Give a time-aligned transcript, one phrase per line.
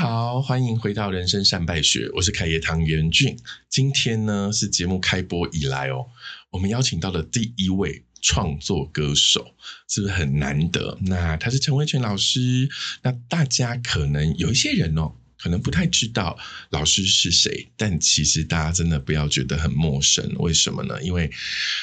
[0.00, 3.38] 好，欢迎回到人生善败学，我是凯业唐元俊。
[3.68, 6.06] 今天呢是节目开播以来哦，
[6.48, 9.54] 我们邀请到的第一位创作歌手，
[9.90, 10.96] 是不是很难得？
[11.02, 12.66] 那他是陈威全老师。
[13.02, 15.12] 那大家可能有一些人哦。
[15.42, 16.38] 可能不太知道
[16.70, 20.30] 老师是谁，但其实大家真的不要觉得很陌生。
[20.38, 21.02] 为什么呢？
[21.02, 21.30] 因为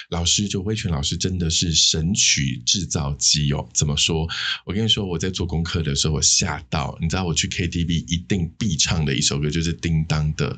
[0.10, 3.68] 老师就威权老师真的是神曲制造机哦。
[3.74, 4.28] 怎么说？
[4.66, 6.98] 我跟你说，我在做功课的时候，我吓到。
[7.02, 10.54] 你知道，我去 KTV 一定必唱的一首歌就是叮当的《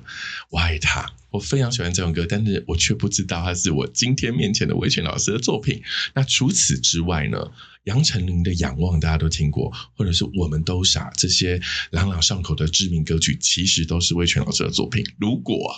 [0.49, 1.01] 我爱他》。
[1.31, 5.81] 我非常喜欢这首歌，但是我却不知道它是我今天面前的威权老师的作品。
[6.15, 7.51] 那除此之外呢？
[7.89, 15.03] 杨丞琳的《仰望》大家都听过，或者是《我们都傻》这些朗朗上口的知名歌曲，其实都是威权老师的作品。
[15.17, 15.75] 如果，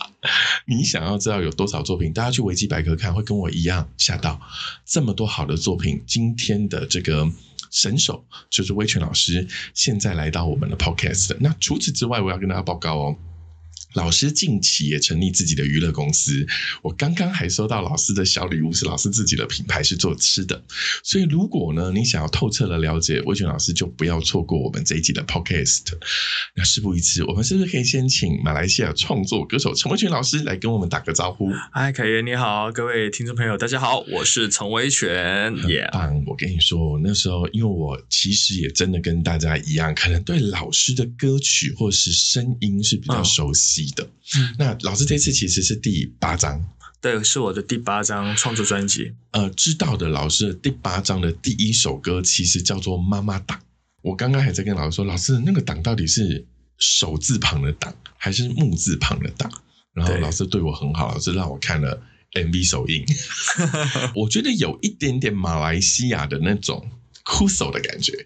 [0.68, 4.42] 你想要知道有多少作品，大家去维基百科看，会跟我一样吓到。
[4.86, 7.32] 这么多好的作品，今天的这个
[7.72, 11.38] 神手就是威权老师，现在来到我们的 Podcast。
[11.40, 13.16] 那除此之外，我要跟大家报告哦。
[13.94, 16.48] 老师近期也成立自己的娱乐公司，
[16.82, 20.64] 我刚刚还收到老师的小礼物，是老师自己的品牌，是做吃的。
[21.04, 25.88] 所以如果呢，你想要透彻的了解魏权老师，就不要错过我们这一集的 Podcast。
[26.56, 31.52] 那事不宜迟，我们是不是可以先请马来西亚创作歌手陈威权老师来跟我们打个招呼？
[31.74, 35.54] 嗨，凯源你好，各位听众朋友大家好，我是陈威权。
[35.68, 35.90] 耶，
[36.28, 43.81] 我跟你说，那时候因为我其实也真的跟大家一样，可能对老师的歌曲或是声音是比较熟悉。
[43.92, 44.08] 的，
[44.60, 46.64] 那老师这次其实是第八张，
[47.02, 49.14] 对，是我的第八张创作专辑。
[49.32, 53.58] 呃，知道的老师第八张的第一首歌其实叫做《妈妈档》。
[54.02, 56.46] 我刚刚还在跟老师说，老师那个档到底是
[56.78, 59.52] 手字旁的档还是木字旁的档？
[59.94, 62.02] 然后老师对我很好，老师让我看了
[62.34, 63.06] MV 首映，
[64.16, 66.90] 我觉得有一点点马来西亚的那种
[67.24, 68.26] 酷手的感觉。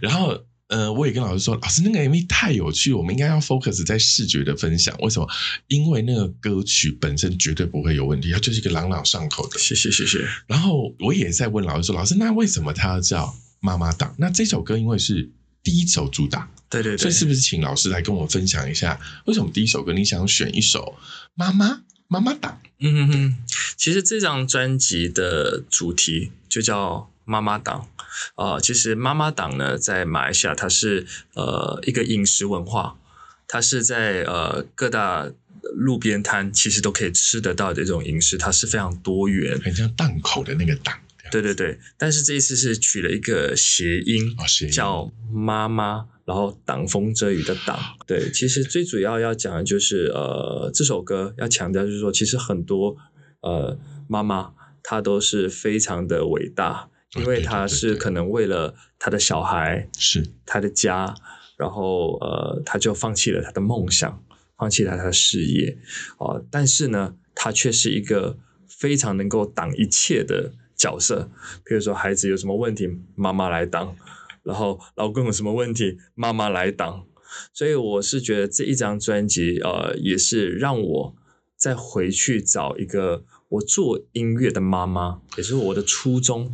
[0.00, 0.44] 然后。
[0.70, 4.96] 呃，我也跟老师说，老师那个 MV 太有趣，我们应该要 focus 在视觉的分享。
[5.00, 5.28] 为什么？
[5.66, 9.58] 因为那个歌曲本身绝对不会有问题，它就是一个朗朗上口的。
[9.58, 10.24] 谢谢谢谢。
[10.46, 14.14] 然后我也在问老师说，老师那为什么它要叫妈妈档？
[14.16, 15.28] 那这首歌因为是
[15.64, 20.96] 第一首主打，对对对，所以是不是请老师来跟我分享一下，为什么第一首歌你想选一首
[21.34, 22.60] 妈妈妈妈档？
[22.78, 23.36] 嗯哼哼，
[23.76, 27.88] 其实这张专辑的主题就叫妈妈档。
[28.34, 32.98] 呃，其实妈妈档呢，在马来西亚它是呃一个饮食文化，
[33.46, 35.30] 它是在呃各大
[35.76, 40.98] 路边摊其实都可以吃得到的这种饮食，它是非常多元，很像档口的那个档。
[41.30, 44.36] 对对对，但是这一次是取了一个谐音，
[44.72, 47.78] 叫妈妈，然后挡风遮雨的挡。
[48.08, 52.96] 对，其实最主要要讲的就是呃这首歌要强调就是说，其实很多
[53.42, 54.52] 呃妈妈
[54.82, 56.89] 她都是非常的伟大。
[57.16, 61.14] 因为他是可能为了他的小孩，是他的家，
[61.56, 64.22] 然后呃，他就放弃了他的梦想，
[64.56, 65.76] 放弃了他的事业，
[66.18, 68.38] 哦，但是呢，他却是一个
[68.68, 71.30] 非常能够挡一切的角色。
[71.64, 73.96] 比如说，孩子有什么问题，妈妈来挡；
[74.44, 77.04] 然后老公有什么问题，妈妈来挡。
[77.52, 81.16] 所以我是觉得这一张专辑，呃，也是让我
[81.56, 86.52] 再回去找一个我做音乐的妈妈，也是我的初衷。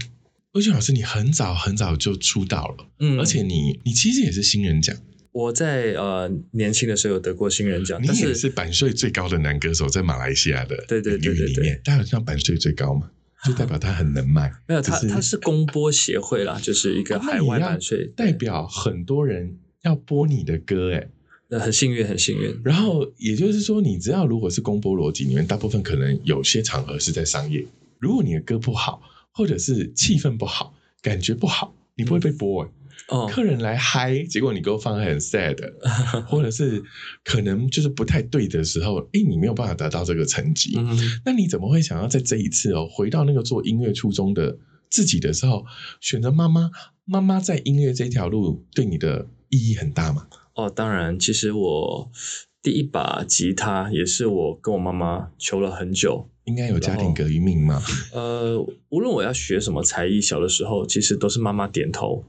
[0.57, 4.97] 魏俊老师，你很早很早就出道了，嗯，而且你你其实也是新人奖。
[5.31, 13.11] 我在呃年轻的时候有得过新人奖，你也是版税最高的男歌手，在马来西亚的对对对里面，他好像版税最高嘛，
[13.45, 14.51] 就代表他很能卖。
[14.67, 21.07] 没有他他是公播协会啦，就是一个海外版税，代表很多人要播你的歌，哎，
[21.51, 22.59] 那很幸运很幸运。
[22.65, 27.67] 然后也就是说，你知道，如果是公播逻辑里面，大部分可能有些场合是在商业，
[27.99, 29.03] 如果你的歌不好。
[29.37, 32.67] 或者是气氛不好，感觉不好，你不会被播
[33.09, 35.57] 哦，客人来嗨，结果你给我放很 sad，
[36.27, 36.83] 或者是
[37.23, 40.77] 可能就是不太对的时候，哎，你没有办法得到这个成绩。
[41.25, 45.67] 那你怎么会想要在这一次哦，回到那个做音乐初衷的自己的时候，
[46.01, 46.71] 选择妈妈？
[47.05, 50.27] 妈妈在音乐这条路对你的意义很大吗？
[50.55, 52.11] 哦，当然，其实我
[52.63, 56.31] 第一把吉他也是我跟我妈妈求了很久。
[56.47, 57.81] 应该有家庭隔一命嘛？
[58.13, 58.59] 呃，
[58.89, 62.25] 无论我要学什么才艺，小的时候其实都是妈妈点头，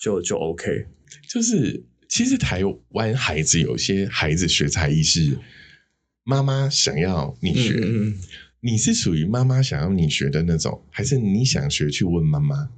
[0.00, 0.86] 就就 OK。
[1.28, 5.38] 就是其实台湾孩子有些孩子学才艺是
[6.22, 7.74] 妈妈想要你学，
[8.64, 12.70] 你是属于妈妈想要你学的那种，还是你想学去问妈妈？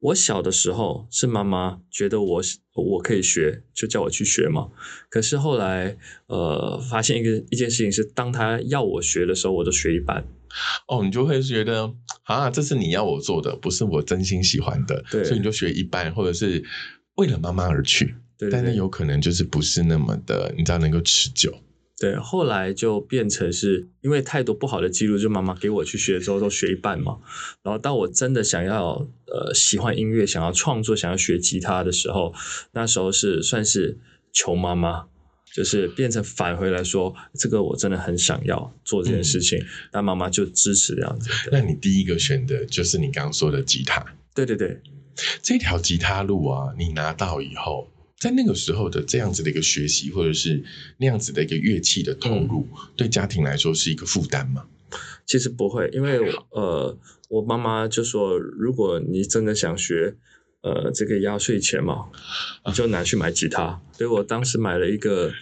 [0.00, 2.42] 我小的时候是妈妈觉得我
[2.74, 4.68] 我可以学，就叫我去学嘛。
[5.08, 5.96] 可是后来
[6.26, 10.26] 呃，发现一个一件事情是，当他要我学的时候，我就学一半。
[10.88, 11.94] 哦，你就会觉得
[12.24, 16.64] 啊，这是你要我做的，不是我真心喜欢的，对，所以你就学一半，或者是
[17.14, 18.06] 为了妈妈而去。
[18.36, 21.54] 对对对但是有可能就是不是那么的，你知道能够持久。
[22.00, 27.18] 对，后来就变成是因为太多不好的记录，就妈妈给我去学之后都学一半嘛。
[27.62, 32.32] 然后当我真的想要呃喜欢音乐、想要创作、想要学吉他的时候，
[32.70, 33.98] 那时候是算是
[34.32, 35.06] 求妈妈，
[35.52, 39.58] 就是变成返回来说，这个我真的很想要做这件事情，
[39.90, 41.28] 但妈妈就支持这样子。
[41.50, 44.80] 那你第一个选的就是你刚刚说的吉他，对对对，
[45.42, 47.88] 这条吉他路啊，你拿到以后，
[48.18, 50.62] 在那个时候的这样子的一个学习，或者是
[50.96, 52.66] 那样子的一个乐器的投入，
[52.96, 54.64] 对家庭来说是一个负担吗？
[55.24, 56.18] 其实不会，因为
[56.50, 56.98] 呃，
[57.28, 60.16] 我妈妈就说，如果你真的想学，
[60.62, 62.06] 呃，这个压岁钱嘛，
[62.66, 63.80] 你就拿去买吉他。
[63.92, 65.32] 所以我当时买了一个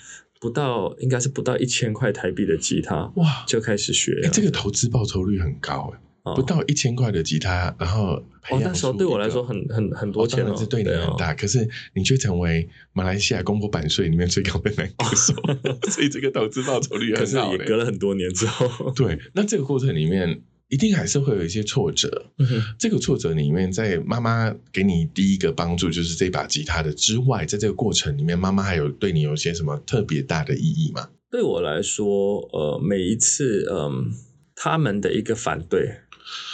[0.40, 4.31] 不到，应该是不到一千块台币的吉他，哇，就开始学哎、。
[4.31, 6.00] 这个投资报酬率很高哎、哦
[6.34, 15.34] 不到一千块的吉他，然后培哦，那时候对我来说很很很多钱哦，当然是对你啊很大，可是你却成为马来西亚公布版税里面最高的男歌手，
[15.90, 17.58] 所以这个投资报酬率可是很好嘞。
[17.58, 22.26] 也隔了很多年之后，对，那这个过程里面一定还是会有一些挫折。
[22.38, 22.46] 嗯
[22.78, 31.08] 这个挫折里面，在妈妈给你第一个帮助就是这把吉他的之外，在这个过程里面，妈妈还有对你有些什么特别大的意义吗？
[31.31, 34.11] 对我来说，呃，每一次，嗯，
[34.55, 35.90] 他们的一个反对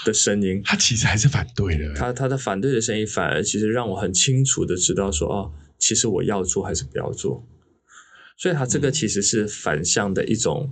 [0.04, 1.94] 的声音， 他其实还是反对的。
[1.94, 7.46] 他他的反对的声音，反而其实让我很清楚的知道说，哦，其实我要做还是不要做。
[8.36, 10.70] 所以他这个其实是反向的一种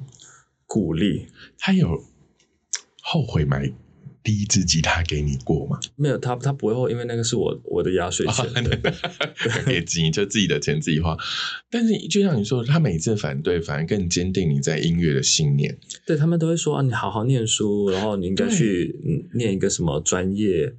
[0.66, 2.04] 鼓励，他有
[3.02, 3.72] 后悔买
[4.22, 5.78] 第一支吉他给你过吗？
[5.96, 8.78] 没有他他不会后，因为那个是我我的压岁钱，对
[9.64, 11.16] 给金就自己的钱自己花。
[11.70, 15.78] 但是就像你说，他每次反对，反而更坚定你在音乐的信念。
[16.06, 20.74] 对他们都会说啊，你好好念书，然后你应该去嗯念一个什么专业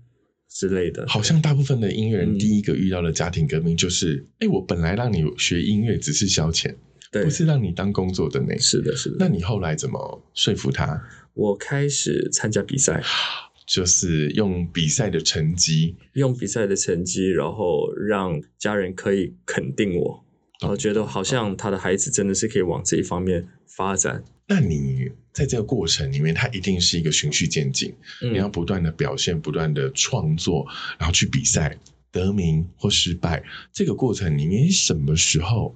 [0.49, 6.75] 之类的，好像大部分的音乐人嗯第一个遇到的家庭革命就是：哎、我本来让你学音乐只是消遣，
[7.11, 8.57] 对不，是让你当工作的呢。
[8.59, 9.15] 是的，是的。
[9.19, 11.01] 那你后来怎么说服他？
[11.33, 13.01] 我开始参加比赛，
[13.65, 20.25] 就是用比赛的成绩，用比赛的成绩，然后让家人可以肯定我，
[20.59, 24.23] 然后觉得好像他的孩子真的是可以往这一方面发展。
[24.47, 30.67] 那你在这个过程里面，它一定是一个循序渐进，嗯你要不断的表现，不断的创作，
[30.99, 31.79] 然后去比赛，
[32.11, 33.41] 得名或失败。
[33.71, 35.73] 这个过程里面，什么时候，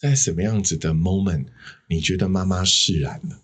[0.00, 1.44] 在什么样子的 moment，
[1.90, 3.38] 你觉得妈妈释然了？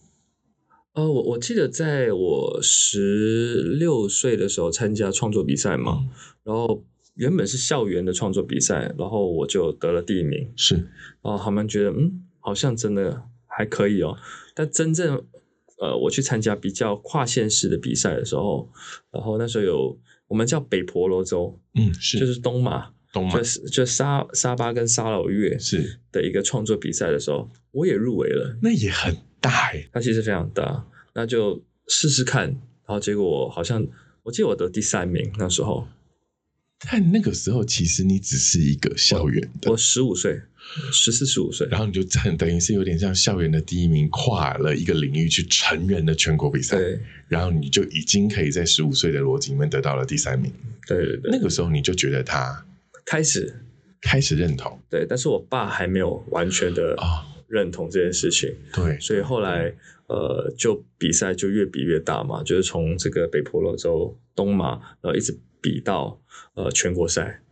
[0.94, 6.06] 呃，我我记得在我十六岁的时候参加创作比赛嘛，
[6.44, 6.84] 然后
[7.14, 10.74] 原本是校园的创作比赛，然后我就得了第一名，是
[11.22, 14.16] 然后他们觉得嗯，好像真的还可以哦。
[14.54, 15.24] 但真正
[15.78, 18.70] 呃，我去参加比较跨县市的比赛的时候，
[19.10, 19.98] 然后那时候有
[20.28, 23.42] 我们叫北婆罗洲，嗯，是就是东马，东马就？
[23.42, 28.58] 是就沙沙巴跟沙老越是，的一个创作比赛的时候，我也入围了。
[28.62, 32.44] 那也很大哎、它其实非常大，那就试试看。
[32.48, 33.86] 然后结果好像
[34.22, 35.86] 我记得我得第三名，那时候。
[36.78, 39.70] 但那个时候，其实你只是一个校园的。
[39.70, 40.40] 我，十五岁，
[40.90, 46.98] 十四十五岁，然后你就很等于是有点像校园的第一名，跨了一个领域去成人的全国比赛，对。
[47.28, 50.52] 然后你就已经可以在十五岁的逻辑里面得到了第三名。
[50.86, 52.64] 对对对，那个时候你就觉得他
[53.04, 53.58] 开始。
[54.04, 54.76] 开始认同。
[54.90, 59.74] 对，但是我爸还没有完全的啊、认同这件事情，对，所以后来
[60.08, 66.18] 呃，就比赛就越比越大嘛，就是从这个北婆罗洲东马，然后一直比到
[66.54, 67.42] 呃全国赛。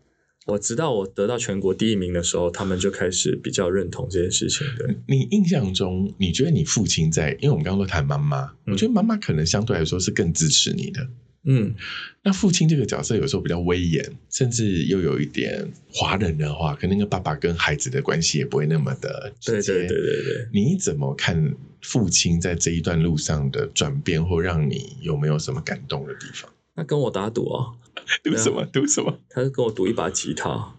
[0.47, 4.67] 我直到我得到全国第一名的时候，他们就开始比较认同这件事情。
[4.79, 7.33] 对，你印象中，你觉得你父亲在？
[7.41, 11.07] 因为我们刚刚都谈妈妈，嗯我觉得妈妈可能相对来说是更支持你的。
[11.45, 11.75] 嗯，
[12.23, 19.73] 那父亲这个角色有时候比较威严，甚至又有一点华人的话，可能跟爸爸跟孩子的关系也不会那么的直接。
[19.73, 20.49] 对对对对对。
[20.53, 26.51] 你怎么看父亲在这一段路上的转变，或让你有没有什么感动的地方？
[26.77, 27.75] 他跟我打赌哦，
[28.23, 28.65] 赌什么？
[28.67, 29.19] 赌什么？
[29.31, 30.75] 他是跟我赌一把吉他，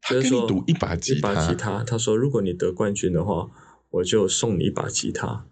[0.00, 1.84] 他跟你就说赌一把吉一把，吉他。
[1.84, 3.50] 他说，如果你得冠军的话，
[3.90, 5.44] 我就送你一把吉他。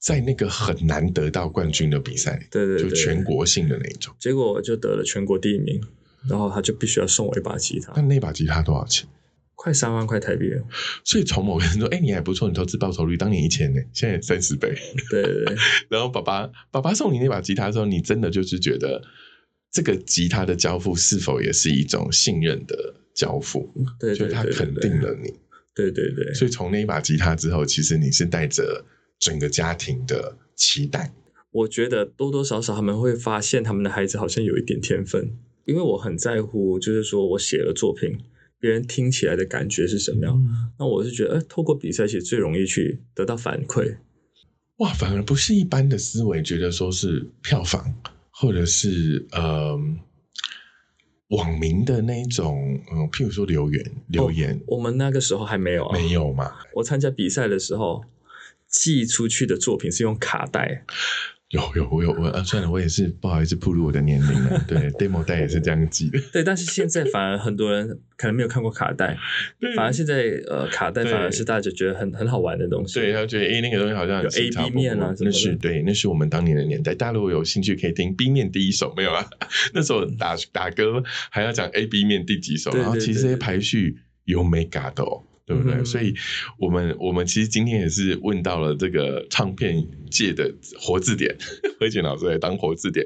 [0.00, 4.14] 在那个很难得到冠军的比赛里，对对对，就全国性的那一种。
[4.18, 5.80] 结果我就得了全国第一名，
[6.28, 9.06] 然后他就必须要送我一把吉他那，那把吉他多少钱？
[9.54, 10.64] 快三万块台币了。
[11.04, 14.74] 所以从某个人说，哎、你还不错，你投资报酬率当年一千呢，现在三十倍。
[15.10, 15.56] 对对对，
[15.90, 19.02] 然后爸爸爸爸送你那把吉他的时候，你真的就是觉得
[19.70, 23.70] 这个吉他的交付是否也是一种信任的交付？
[23.98, 25.34] 对对就是他肯定了你。
[25.74, 28.82] 对对对，所以从那一把吉他之后，其实你是带着
[29.20, 31.14] 整个家庭的期待。
[31.52, 38.18] 我觉得多多少少他们会发现他们的孩子好像有一点天分，因为我很在乎，就是说我写了作品，
[38.58, 40.36] 别人听起来的感觉是什么样。
[40.36, 43.96] 嗯那我是觉得，哎，透过比赛其实最容易去得到反馈。
[44.76, 47.94] 哇，反而不是一般的思维，觉得说是票房，
[48.30, 49.78] 或者是呃
[51.28, 56.50] 网民的那一种，嗯、譬如说留言留言、我们那个时候还没有啊，没有嘛？
[56.74, 58.02] 我参加比赛的时候，
[58.70, 60.84] 寄出去的作品是用卡带，
[61.50, 64.62] 有有我有我啊，算了，我也是不好意思暴露我的年龄了。
[64.68, 66.20] 对，demo 带也是这样寄的。
[66.32, 69.18] 对，但是现在反而很多人可能没有看过卡带，
[69.74, 73.00] 反而现在呃卡带反而是大家觉得很很好玩的东西。
[73.00, 76.94] 对，他觉得诶，那个东西好像有 A B 面啊勃勃什么的那是对，那是我们当年的年代。
[76.94, 79.28] 大家如果有兴趣，可以听 B 面第一首，没有啊？
[79.74, 85.24] 那时候打打歌还要讲 A B 面第几首，然后其实这排序有美嘎的哦。
[85.50, 85.74] 对不对？
[85.74, 86.14] 嗯所以
[86.58, 91.36] 我们我们其实今天也是问到了这个唱片界的活字典，
[91.80, 93.04] 辉简老师来当活字典，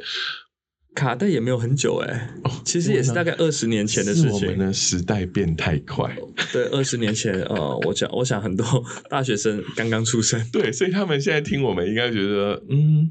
[0.95, 2.31] 卡带也没有很久哎、
[2.65, 4.59] 其实也是大概二十年前的事情我们情。
[4.59, 6.15] 的时代变太快。
[6.53, 13.11] 对，二十年前，呃，我想，我想很多大学生刚刚出生，对，所以他们现在听我们应该觉得，嗯，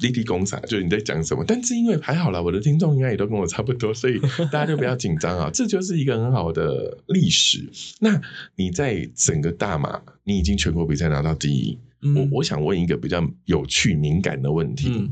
[0.00, 1.44] 立地公啥，就是你在讲什么。
[1.46, 4.18] 但是因为还好啦，我的听众应该也都跟我差不多，所以
[4.50, 5.50] 大家就不要紧张啊。
[5.52, 7.68] 这就是一个很好的历史。
[8.00, 8.20] 那
[8.56, 11.78] 你在整个大马，你已经全国比赛拿到第一。
[12.02, 15.10] 嗯我我想问一个比较有趣、敏感的问题：嗯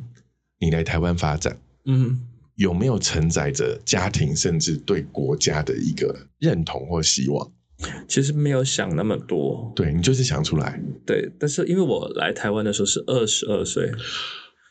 [0.59, 2.19] 你来台湾发展，嗯，
[2.57, 7.53] 有没有承载着家庭甚至对国家的一个认同或希望？
[8.09, 13.93] 其实没有想那么多，对你就是想出来，对，但是因为我来台湾的时候是二十二岁，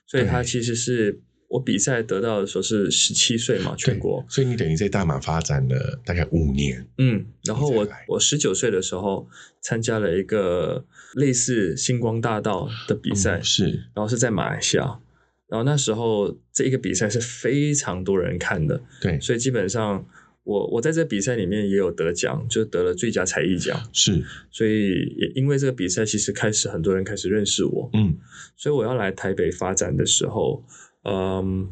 [0.07, 6.87] 所以他其实是我比赛得到的时候是十七岁嘛，全国，所以你等于在大马发展了大概五年。
[6.97, 9.27] 嗯，然后我我十九岁的时候
[9.61, 13.65] 参加了一个类似星光大道的比赛，嗯是。
[13.93, 14.99] 然后是在马来西亚，
[15.47, 20.05] 然后那时候这一个比赛是非常多人看的，对，所以基本上
[20.47, 28.15] 我我在这比赛里面也有得奖，就得了最佳才艺奖，是，所以也因为这个比赛，其实开始很多人开始认识我，嗯，
[28.55, 30.63] 所以我要来台北发展的时候，
[31.03, 31.69] 嗯，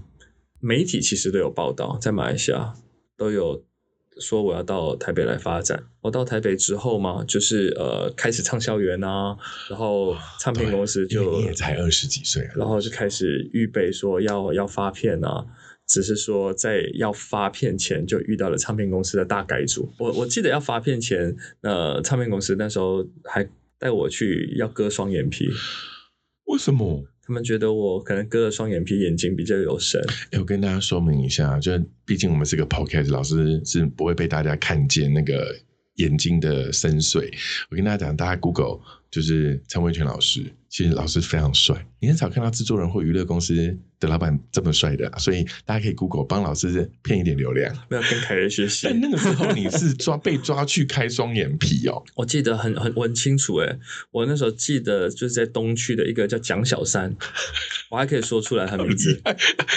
[0.59, 2.73] 媒体其实都有报道，在马来西亚
[3.15, 3.63] 都有
[4.19, 5.85] 说我要到台北来发展。
[6.01, 9.37] 我到台北之后嘛，就是呃开始唱校园啊，
[9.69, 15.45] 然后唱片公司就你也才二十几岁啊，然后就开始预备说要要发片啊，
[15.87, 19.91] 只是说在要发片前就遇到了唱片公司的大改组。
[19.99, 25.49] 我我记得要发片前，呃，唱片公司那时候还带我去要割双眼皮，
[26.45, 27.05] 为什么？
[27.27, 29.99] 他们觉得我可能割了双眼皮，眼睛比较有神。
[30.31, 31.71] 哎，我跟大家说明一下，就
[32.05, 35.55] 毕竟我们是个 podcast，老师是不会被大家看见那个
[35.95, 37.27] 眼睛的深邃。
[37.71, 47.75] 我跟大家讲，大家 Google 就是陈伟权老师，其实老师非常帅，你很少看到制作人或娱乐公司的老板这么帅的啊、所以大家可以 Google 帮老师骗一点流量。
[47.89, 53.79] 没有跟凯瑞学习但，那个时候你是抓被抓去开双眼皮哦，我记得很很我很清楚诶，
[54.11, 57.15] 我那时候记得就是在东区的一个叫蒋小三，
[57.89, 59.21] 我还可以说出来他名字，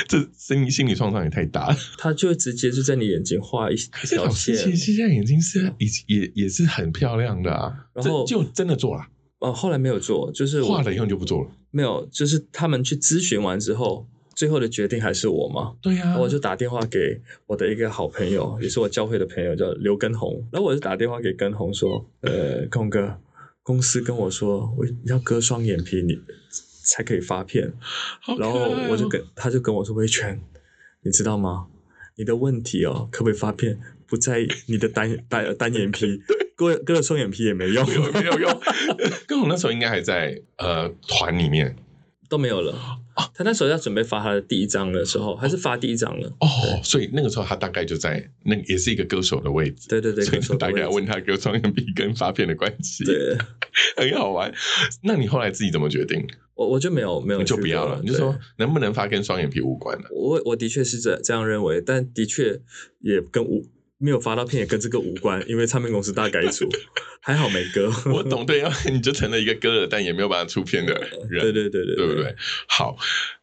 [0.06, 1.76] 这心理心理创伤也太大了。
[1.96, 9.06] 他就直接就在你眼睛画一一条线其，实现在眼睛是也也也是很漂亮的啊，然后就真的做了，
[9.38, 11.50] 哦，后来没有做，就是我画了以后你就不做了。
[11.70, 14.08] 没有，就是他们去咨询完之后，
[14.38, 15.74] 最后的决定还是我嘛。
[15.82, 20.46] 对呀、我就打电话给我的一个好朋友，也是我教会的朋友，叫刘根红。
[20.52, 23.18] 然后我就打电话给根红说：“呃，根哥，
[23.64, 26.16] 公司跟我说我要割双眼皮，你
[26.84, 27.72] 才可以发片。
[28.38, 30.40] 然后我就跟他就跟我说：维权，
[31.02, 31.66] 你知道吗？
[32.16, 36.22] 你的问题哦，可不可以发片，不在你的单 单单眼皮，
[36.54, 38.60] 割割了双眼皮也没用，没有没有用。
[39.26, 41.74] 跟我那时候应该还在呃团里面
[42.28, 42.74] 都没有了。
[43.34, 46.28] 他那时候要准备发他的第一张的时候，还是发第一张了。
[46.40, 46.46] 哦，
[46.84, 49.88] 所以那个时候他大概就在那也是一个歌手的位置。
[49.88, 53.36] 对对对，所以歌手大概问他跟双眼皮跟发片的关系，对，
[53.96, 54.52] 很好玩。
[55.02, 56.24] 那你后来自己怎么决定？
[56.54, 60.08] 我我就没有没有你就不要了，你就说能不能发跟双眼皮无关的。
[60.12, 62.60] 我我的确是这这样认为，但的确
[63.00, 63.64] 也跟无
[63.98, 66.68] 没有发到片也跟这个无关，因为唱片公司大改组，
[67.20, 67.92] 还好没歌。
[68.12, 70.94] 我懂，对，要 你就成了一个歌了但也没有办法出片的
[71.28, 72.34] 人，对对对对对不对？？
[72.68, 72.96] 好，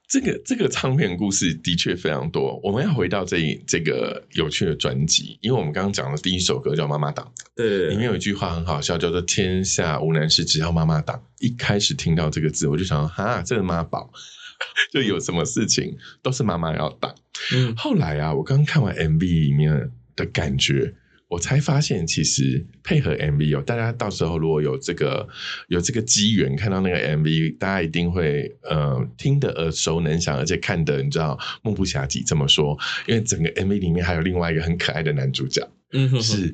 [0.08, 2.60] 这个这个唱片故事的确非常多。
[2.64, 11.22] 我们要回到这一这个有趣的专辑，因为我们刚刚讲的第一首歌叫《妈妈档》，对对对，里面有一句话很好笑，叫做“天下无难事，只要妈妈档”。
[11.40, 14.10] 一开始听到这个字，我就想说，哈，这个妈宝，
[14.94, 17.14] 就有什么事情都是妈妈要挡。
[17.54, 20.94] 嗯后来啊，我刚看完 MV 里面的感觉，
[21.28, 25.28] 我才发现其实配合 MV 哦，大家到时候如果有这个
[25.68, 36.54] 有这个机缘看到那个 MV，大家一定会呃听得耳熟能详，而且看得你知道目不暇接这么说，因为整个 MV 里面还有另外一个很可爱的男主角，嗯哼哼，是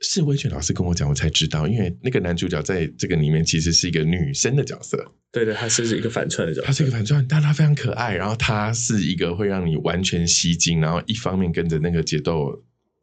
[0.00, 12.60] 是威权老师跟我讲，我才知道，因为那个男主角在这个里面其实是一个女生的角色，对对，他是一个反串的角色，他是一个反串，但他非常可爱，然后他是一个会让你完全吸睛，然后一方面跟着那个节奏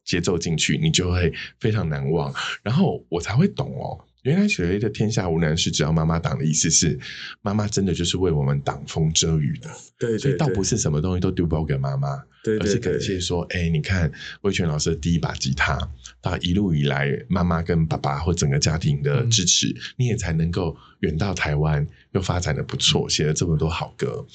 [0.09, 4.03] 节奏进去，你就会非常难忘，然后我才会懂哦。
[4.23, 6.99] 原来所谓的天下无难事，只要妈妈挡的意思是，
[7.41, 14.11] 妈妈真的就是为我们挡风遮雨的，对对，所以倒不是什么东西都丢包给妈妈，对对而是感谢说，哎，你看
[14.41, 15.77] 魏全老师的第一把吉他，
[16.21, 24.25] 到一路以来妈妈跟爸爸或整个家庭的支持，你也才能够远到台湾，又发展的不错，写了这么多好歌。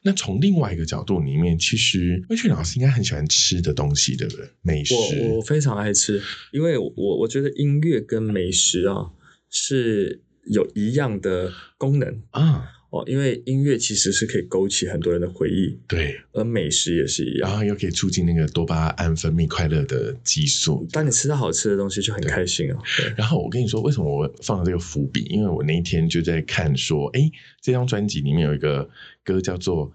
[0.00, 4.48] 那从另外一个角度里面，其实魏全老师应该很喜欢吃的东西，对不对？
[4.62, 9.10] 美食，我我非常爱吃，因为我我觉得音乐跟美食啊
[9.56, 17.48] 是有一样的功能啊，哦，因为音乐其实是可以勾起很多人的回忆，对，而美食也是一样。
[17.48, 20.84] 然后又可以促进那个多巴胺分泌快乐的激素。
[20.90, 22.78] 当你吃到好吃的东西，就很开心啊。
[22.98, 25.22] 对，然后我跟你说，为什么我放了这个伏笔？
[25.30, 27.30] 因为我那一天就在看说，哎，
[27.60, 28.90] 这张专辑里面有一个
[29.22, 29.88] 歌叫做《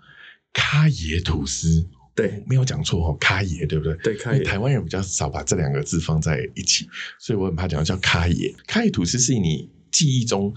[0.53, 1.67] 咖椰吐司》，
[2.21, 3.93] 对，没有讲错哦，咖爷对不对？
[4.03, 8.53] 对，咖因为椰台湾人比较少把这两个字放在一起，所以我很怕讲叫咖爷。
[8.67, 10.53] 咖爷吐司是你记忆中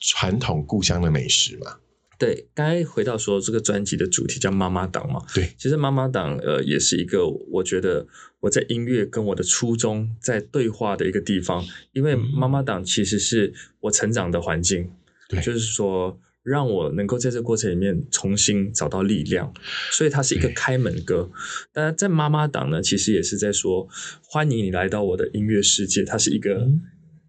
[0.00, 1.78] 传统故乡的美食嘛？
[2.16, 8.06] 对，刚才回到说这个专辑的主题叫妈妈档嘛，对，其实妈妈档呃也是一个我觉得
[8.40, 14.90] 我在音乐跟我的初衷在对话的一个地方，因为妈妈档其实是我成长的环境，
[15.28, 19.52] 对就是说让我能够在这个过程里面重新找到力量，
[19.90, 21.30] 所以它是一个开门歌。
[21.72, 23.88] 当然，在妈妈档呢，其实也是在说
[24.22, 26.54] 欢迎你来到我的音乐世界，它是一个。
[26.54, 26.82] 嗯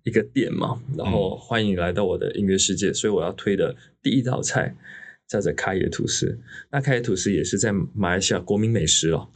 [0.04, 4.76] 一个店嘛，然后欢迎你来到我的音乐世界，所以我要推的第一道菜
[5.30, 6.40] 叫做咖椰吐司。
[6.72, 9.30] 那咖椰吐司也是在马来西亚国民美食哦，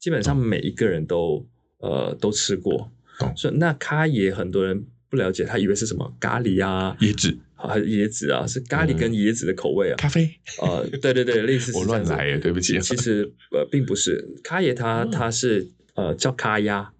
[0.00, 1.46] 基本上每一个人都
[1.80, 3.30] 呃都吃过懂。
[3.36, 4.86] 所以那咖椰很多人
[5.16, 9.96] 不了解，他以为是什么咖喱啊，椰子、还是椰子啊，是咖喱跟椰子的口味啊。
[9.96, 10.28] 咖啡，
[10.60, 12.78] 呃，对对对， 类似是我乱来了，对不起。
[12.80, 14.22] 其实呃并不是。
[14.44, 16.92] 咖椰它，嗯它是呃叫咖鸭。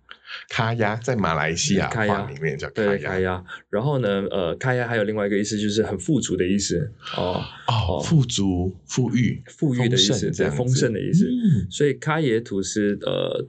[0.51, 3.43] 咖鸭在马来西亚话里面叫咖对，鸭开鸭。
[3.71, 6.93] 然后呢，呃，咖鸭还有另外一个意思，就是很富足的意思。
[7.17, 8.03] 哦，哦，哦。
[8.03, 11.27] 富足、富裕、富裕的意思，对，丰盛的意思。
[11.27, 11.71] 嗯。
[11.71, 13.47] 所以咖椰吐司，呃，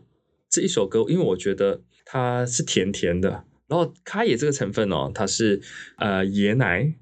[0.50, 5.62] 这一首歌，因为我觉得它是甜甜的，然后咖椰这个成分哦，它是
[5.98, 6.94] 呃椰奶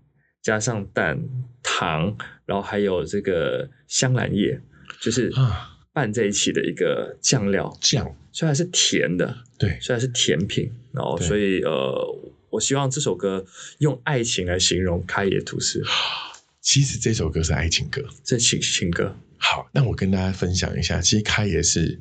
[0.41, 1.19] 加上蛋、
[1.63, 4.59] 糖，然后还有这个香兰叶，
[4.99, 13.45] 就是啊，拌在一起的一个酱料，酱，虽然是甜的，对，虽然是甜品，然后所以呃，我希望这首歌
[13.79, 15.83] 用爱情来形容开野吐司，
[16.61, 18.03] 其实这首歌是爱情歌。
[18.23, 19.15] 这情情歌。
[19.37, 21.99] 好，那我跟大家分享一下，其实开也是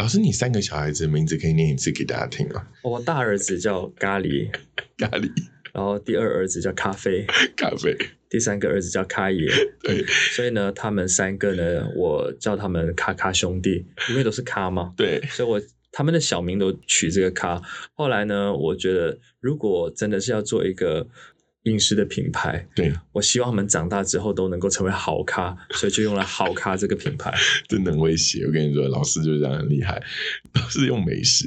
[0.00, 2.66] 老师，你三个小孩子名字可以念一次给大家听吗？
[2.82, 4.50] 我大儿子叫咖喱，
[4.96, 5.30] 咖喱、
[5.74, 7.94] 然后第二儿子叫咖啡，咖啡，
[8.30, 9.46] 第三个儿子叫咖爷。
[9.82, 10.02] 对。
[10.06, 15.60] 所以呢，他们三个呢，我叫他们咖咖兄弟，因为都是咖嘛，对，所以我
[15.92, 17.60] 他们的小名都取这个咖。
[17.92, 21.06] 后来呢，我觉得如果真的是要做一个
[21.64, 27.32] 饮食的品牌，对，我希望他们长大之后都能够成为好咖，所以就用了好咖这个品牌。
[27.68, 28.44] 真的很威胁。
[28.46, 30.02] 我跟你说，老师就是这样很厉害，
[30.52, 31.46] 都是用美食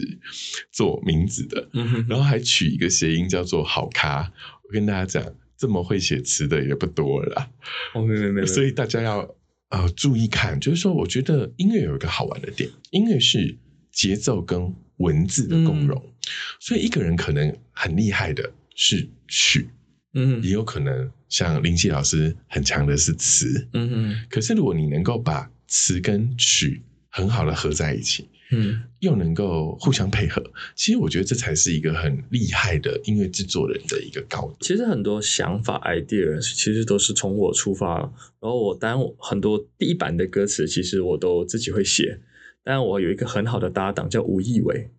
[0.72, 4.32] 做名字的，嗯哼然后还取一个谐音叫做好咖。
[4.64, 7.50] 我跟大家讲，这么会写词的也不多了啦。
[7.96, 9.36] 哦，没没没没，所以大家要
[9.70, 13.58] 呃注意看，就是说，我觉得音乐有一个好玩的点，音乐是
[13.92, 16.14] 节奏跟文字的共融，
[16.60, 19.70] 所以一个人可能很厉害的是曲，
[20.14, 20.42] 嗯。
[20.44, 23.68] 也有可能像林夕老师很强的是词。
[23.74, 30.44] 嗯嗯可是如果你能够把词跟曲很好的合在一起，嗯，又能够互相配合，
[30.76, 34.58] 其实我觉得这才是一个很厉害的音乐制作人的一个高度。
[34.62, 37.98] 其实很多想法 idea 其实都是从我出发，
[38.40, 42.20] 然后我当然我很多第一版的歌词其实我都自己会写，
[42.64, 44.90] 当然我有一个很好的搭档叫吴亦伟，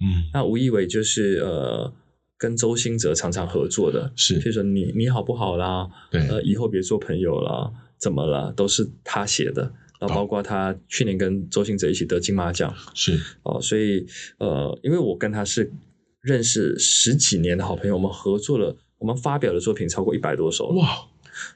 [0.00, 1.92] 嗯，那吴亦伟就是呃
[2.42, 4.40] 跟周兴哲常常合作的，是。
[4.40, 9.72] 譬如说你你好不好啦，对，呃以后别做朋友啦，怎么了，都是他写的。
[10.00, 12.74] 然后包括他去年跟周星哲一起得金马奖。
[12.94, 13.16] 是。
[13.44, 14.04] 哦，所以
[14.38, 15.70] 呃，因为我跟他是
[16.20, 21.06] 认识十几年的好朋友，我们合作了，我们发表的作品超过一百多首，哇，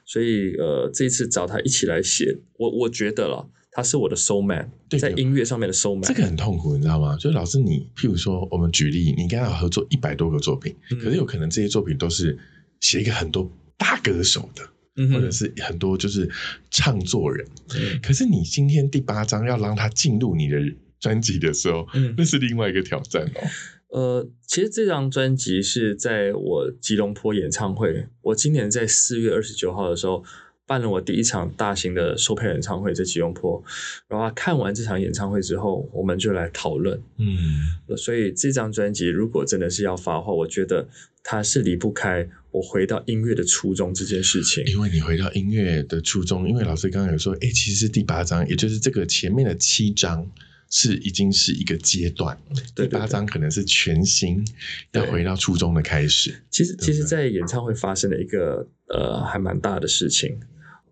[0.05, 7.15] 所以呃，这一次找他一起来写，我我觉得了，他是我的 soul man，对在音乐上面的 soul man，这个很痛苦，你知道吗？
[7.17, 12.35] 就是老师你，譬如说，我们举例，你跟他合作一百多个作品，嗯可是有可能这些作品都是
[12.79, 14.63] 写给很多大歌手的，
[14.95, 16.27] 嗯或者是很多就是
[16.71, 17.45] 唱作人。
[17.75, 20.57] 嗯可是你今天第八章要让他进入你的
[20.99, 23.47] 专辑的时候，嗯那是另外一个挑战哦。
[23.89, 30.23] 呃，其实这张专辑是在我吉隆坡演唱会，我今年在四月二十九号的时候
[30.67, 33.63] 办了我第一场大型的售票演唱会，在吉隆坡。
[34.07, 37.01] 然后看完这场演唱会之后，我们就来讨论。
[37.17, 40.87] 嗯，所以这张专辑如果真的是要发的话，我觉得
[41.23, 44.63] 它是离不开我回到音乐的初衷这件事情。
[44.67, 50.29] 因为你回到音乐的初衷，因为老师刚刚有说，哎，其实第八章，也就是这个前面的七章。
[50.69, 52.37] 是已经是一个阶段，
[52.75, 54.45] 第八章可能是全新，
[54.91, 56.43] 要回到初中的开始。
[56.49, 60.37] 其实，其实，在演唱会发生了一个呃还蛮大的事情。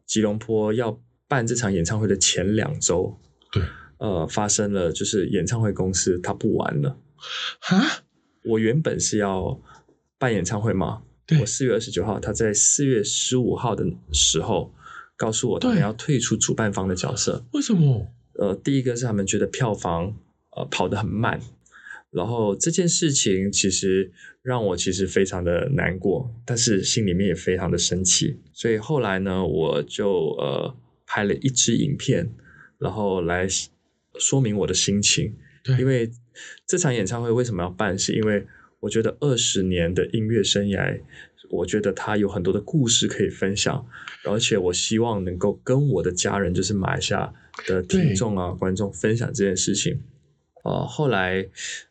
[0.06, 3.18] 吉隆坡要办这场演唱会的前两周，
[3.52, 3.64] 对，
[3.98, 6.98] 呃，发生了就是演唱会公司他不玩了。
[7.60, 8.04] 哈，
[8.44, 9.60] 我原本是要
[10.18, 11.02] 办演唱会嘛，
[11.42, 14.74] 我四月二十九号，他在四月十五号的时候
[15.18, 17.46] 告诉我，他们要退出主办方的角色。
[17.54, 18.12] 为什么？
[18.34, 20.14] 呃，第一个是他们觉得票房
[20.56, 21.40] 呃跑得很慢，
[22.16, 24.10] 然后这件事情其实
[24.42, 30.74] 让我其实非常的难过，但是心里面也非常的生气，所以后来呢，我就呃
[31.06, 32.30] 拍了一支影片，
[32.80, 33.46] 然后来
[34.18, 35.36] 说明我的心情。
[35.62, 36.10] 对，因为
[36.66, 38.48] 这场演唱会为什么要办，是因为
[38.80, 41.00] 我觉得二十年的音乐生涯。
[41.52, 43.86] 我觉得它有很多的故事可以分享，
[44.24, 47.32] 而且我希望能够跟我的家人，就是马来西亚
[47.68, 50.00] 的听众啊、观众分享这件事情。
[50.66, 51.48] 呃，后来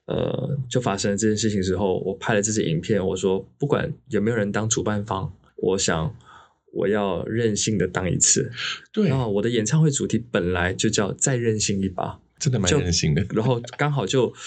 [0.06, 6.14] 呃就发生了这件事情之后，我拍了这支影片，我说不管有没有人当主办方，我想
[6.72, 8.50] 我要任性的当一次。
[8.92, 13.24] 对，然后我的演唱会主题本来就叫再任性一把，真的蛮任性的。
[13.30, 14.34] 然后刚好就。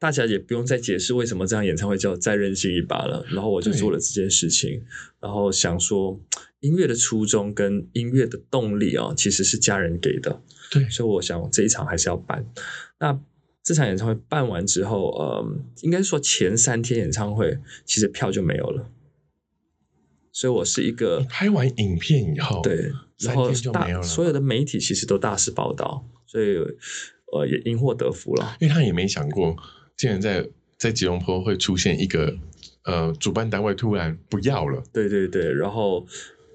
[0.00, 3.22] 大家也不用再解释为什么这样演唱会叫再任性一把了。
[3.28, 4.82] 然后我就做了这件事情，
[5.20, 6.18] 然后想说
[6.60, 10.40] 音乐的初衷跟音乐的动力啊，其实是家人给的。
[10.70, 12.42] 对，所以我想这一场还是要办。
[12.98, 13.20] 那
[13.62, 18.90] 这场演唱会办完之后，呃，应该说前三天演唱会其实票就没有了。
[20.32, 26.56] 所以我是一个拍完影片以后，对，然后大所有的媒体其实都大肆报道，所以
[27.32, 28.56] 呃也因祸得福了。
[28.60, 29.56] 因为他也没想过。
[29.96, 32.34] 竟然在在吉隆坡会出现一个
[32.84, 34.82] 呃，主办单位突然不要了。
[34.92, 36.06] 对对对，然后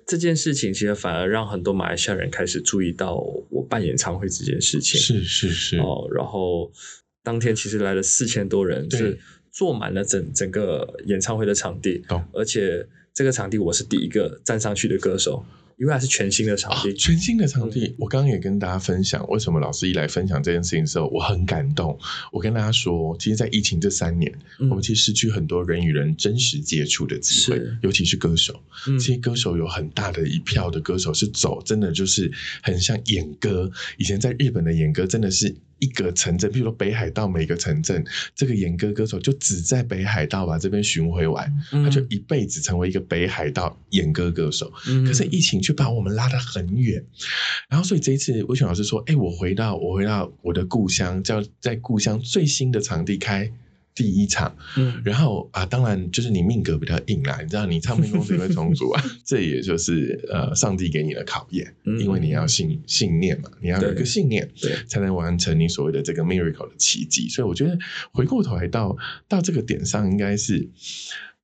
[0.05, 3.15] 这件事情其实反而让很多马来西亚人开始注意到
[3.49, 4.99] 我办演唱会这件事情。
[4.99, 6.71] 是是是哦，然后
[7.23, 9.17] 当天其实来了四千多人，是
[9.51, 12.03] 坐满了整整个演唱会的场地。
[12.33, 15.43] 而且这个场地我是第一个站上去的歌手。
[15.77, 17.95] 因为它是全新的场地，全新的场地。
[17.97, 21.97] 我刚刚也跟大家分享，为什么老师一来分享这件事情的时候，我很感动。
[22.31, 28.59] 我跟大家说，其实，在疫情这三年，我们其实失去很多人与人真实接触的机会，尤其是歌手。
[28.99, 33.69] 其实歌手有很大的一票的歌手是走，真的就是很像演歌。
[33.97, 35.55] 以前在日本的演歌，真的是。
[35.79, 44.71] 一个城镇，比如说北海道每个城镇，这个演歌歌手就只在北海道把这边巡回完，他就一辈子成为一个北海道演歌歌手。
[45.05, 47.03] 可是疫情却把我们拉得很远，
[47.69, 53.51] 然后所以这一次魏全老师说：“哎，我回到我回到我的故乡，叫在故乡最新的场地开。”
[53.95, 67.29] 第一场，嗯，然后啊，当然就是你命格比较硬啦，你知道你唱片公司会重组啊， 这也就是呃上帝给你的考验，因为你要信信念嘛，你要有一个信念，对，才能完成你所谓的这个 miracle 的奇迹。
[67.29, 67.77] 所以我觉得
[68.11, 68.97] 回过头来到
[69.29, 70.69] 到这个点上，应该是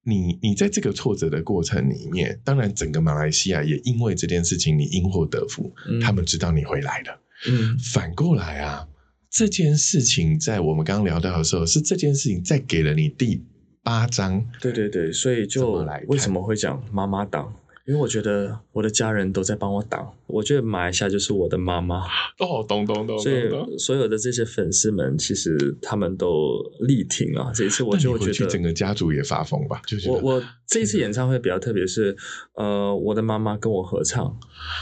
[0.04, 8.86] 你你在这个挫折的过程里面，当然整个马来西亚也因为这件事情你因祸得福，他们知道你回来了，嗯，反过来啊。
[9.32, 13.42] 这件事情在我们刚刚聊到的时候，是这件事情再给了你第
[13.82, 14.46] 八章。
[14.60, 17.56] 对对对，所以就为什么会讲妈妈党？
[17.88, 20.14] 因为我觉得我的家人都在帮我挡。
[20.28, 22.04] 我觉得马来西亚就是我的妈妈。
[22.40, 23.18] 哦，懂懂懂。
[23.20, 27.52] 所以所有的这些粉丝们，其实他们都力挺啊。
[27.56, 29.82] 这一次我就觉得整个家族也发疯吧。
[29.88, 32.16] 就我我这一次演唱会比较特别，是
[32.56, 34.38] 呃，我的妈妈跟我合唱，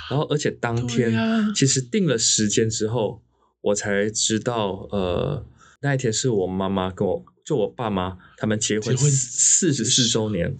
[0.09, 1.13] 然后而且当天
[1.55, 3.21] 其实定了时间之后。
[3.62, 5.45] 我才知道，呃，
[5.82, 10.56] 那一天是我妈妈跟我，就我爸妈他们结婚四十四周年。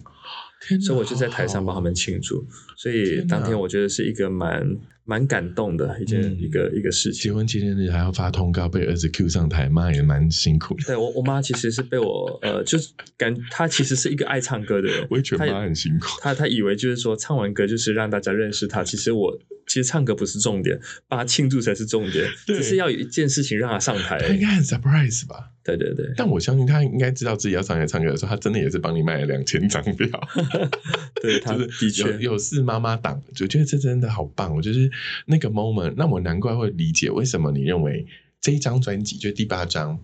[0.84, 2.44] 所以我就在台上帮他们庆祝，
[2.76, 4.62] 所以当天我觉得是一个蛮
[5.06, 7.22] 蛮感动的一件一个一个事情。
[7.22, 10.84] 结婚纪念日还要发通告，被儿子 Q 上台，妈也蛮辛苦的。
[10.84, 16.06] 对我我妈其实是被我呃，就是感她其实是一个爱唱歌的人，我也觉得妈很辛苦。
[16.20, 19.38] 她她以为就是说唱完歌就是让大家认识她，其实我
[19.70, 24.18] 其实唱歌不是重点，把它庆祝才是重点， 只是要有一件事情让他上台。
[24.18, 25.52] 他应该很 surprise 吧？
[25.62, 30.08] 对对对，但我相信他应该知道自己要上台唱歌的时候，他真的也是帮你卖了两千张票。
[31.22, 34.52] 对，他的确有是妈妈党，我觉得这真的好棒。
[34.56, 34.90] 我就是
[35.26, 38.04] 那个 moment，那我难怪会理解为什么你认为
[38.40, 40.00] 这一张专辑，就第八张，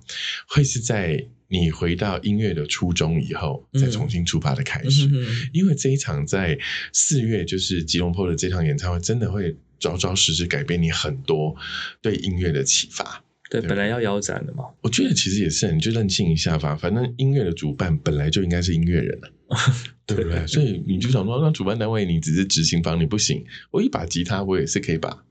[0.46, 5.06] 会是在你回到音乐的初衷以后，再重新出发的开始。
[5.06, 6.58] 嗯因为这一场在
[6.92, 11.54] 四月就是吉隆坡的这场演唱会，真的会着着实实改变你很多
[12.00, 13.22] 对音乐的启发。
[13.48, 16.74] 对，对本来要腰斩的嘛，我觉得其实也是，你就任性一下吧。
[16.74, 19.30] 反正音乐的主办本来就应该是音乐人了，
[20.04, 20.44] 对不对？
[20.48, 23.44] 所以你就想说，那主办单位你只是执行方，你不行。
[23.70, 25.22] 我一把吉他，我也是可以把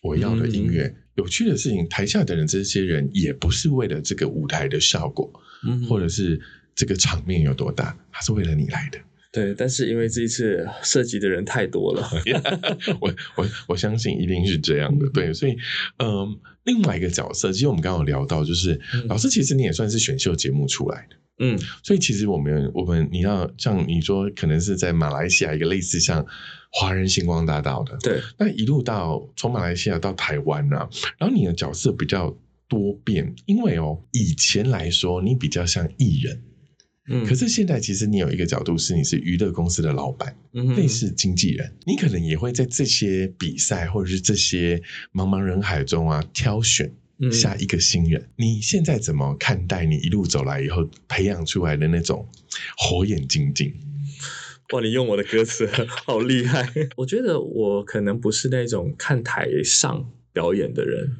[0.00, 0.96] 我要的音乐。
[1.16, 5.30] 有趣的事情，台下的人这些人也不是为了这个舞台的效果，
[5.66, 6.40] 嗯或者是
[6.74, 8.98] 这个场面有多大，他是为了你来的。
[9.30, 12.02] 对，但是因为这一次涉及的人太多了，
[12.98, 15.54] 我我我相信一定是这样的，对，所以
[15.98, 26.24] 嗯，另外一个角色，其实我们刚刚有聊到，就是、嗯老师，其实你也算是选秀节目出来的，嗯所以其实我们我们你要像你说，可能是在马来西亚一个类似像
[26.72, 32.34] 华人星光大道的，对，那一路到从马来西亚到台湾啊，然后你的角色比较
[32.68, 36.42] 多变，因为哦，以前来说你比较像艺人，
[37.08, 40.36] 嗯，可是现在其实你有一个角度是你是娱乐公司的老板。
[40.54, 44.76] 嗯类似经纪人，你可能也会在这些比赛或者是这些
[45.12, 48.28] 茫茫人海中啊，挑选嗯下一个新人。
[48.34, 52.26] 你现在怎么看待你一路走来以后培养出来的那种
[52.76, 53.72] 火眼金睛？
[54.72, 56.68] 哇，你用我的歌词好厉害！
[56.96, 61.18] 我觉得我可能不是那种看台上表演的人，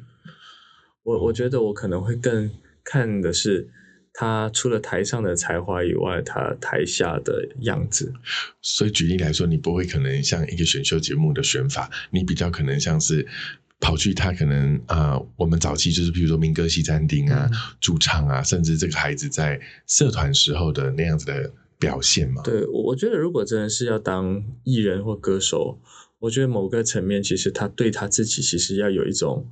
[1.09, 2.49] 我我觉得我可能会更
[2.83, 3.69] 看的是
[4.13, 8.13] 他除了台上的才华以外，他台下的样子。
[8.61, 13.25] 所以举例来说，你不会可能像一个选秀节目的选法，你比较可能像是。
[13.81, 22.41] 跑去他可能啊、呃我们早期就是比如说民歌西餐厅啊、驻唱啊，甚至这个孩子在社团时候的那样子的表现嘛。
[22.43, 25.79] 对，我我觉得如果真的是要当艺人或歌手，
[26.19, 29.47] 我觉得某个层面其实他对他自己其实要有一种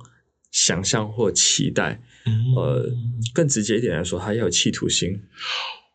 [0.50, 2.02] 想象或期待。
[2.26, 2.90] 嗯呃，
[3.32, 5.18] 更直接一点来说，他要有企图心。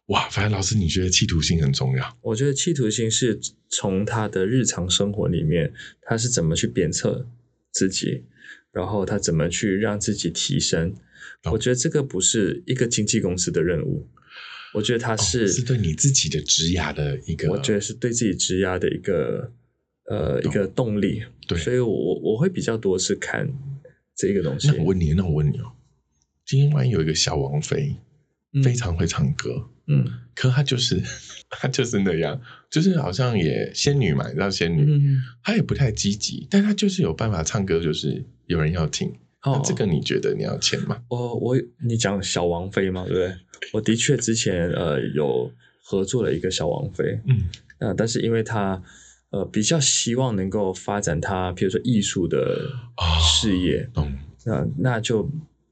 [0.08, 2.18] 哇，反正老师你觉得企图心很重要。
[2.22, 3.40] 我觉得企图心是
[3.70, 7.28] 从他的日常生活里面，他是怎么去鞭策
[7.72, 8.24] 自己，
[8.72, 10.96] 然后他怎么去让自己提升。
[11.42, 14.08] 懂我觉得这个不是一个经纪公司的任务，
[14.74, 19.52] 我觉得他是、哦是对你自己的职涯的一个，我觉得是对自己职涯的一个
[20.10, 21.24] 呃一个动力。
[21.48, 23.48] 对所以我我我会比较多是看
[24.16, 24.68] 这个东西。
[24.70, 25.72] 那我问你，那我问你哦，
[26.46, 27.96] 今天万一有一个小王妃，
[28.54, 31.02] 嗯非常会唱歌，嗯可她就是
[31.50, 39.10] 她就是那样，就是好像也仙女嘛，你知道仙女，嗯她也不太积极，但她就是有办法唱歌，就是有人要听。
[39.44, 41.02] 哦那这个你觉得你要签吗？
[41.10, 43.36] 我我你讲小王妃嘛，对不对？
[43.74, 45.52] 我的确之前呃有
[45.84, 47.44] 合作了一个小王妃，嗯，
[47.80, 48.82] 呃，但是因为他
[49.34, 52.38] 呃比较希望能够发展他，比如说艺术的
[52.96, 54.14] 哦事业，懂。
[54.46, 55.30] 那那就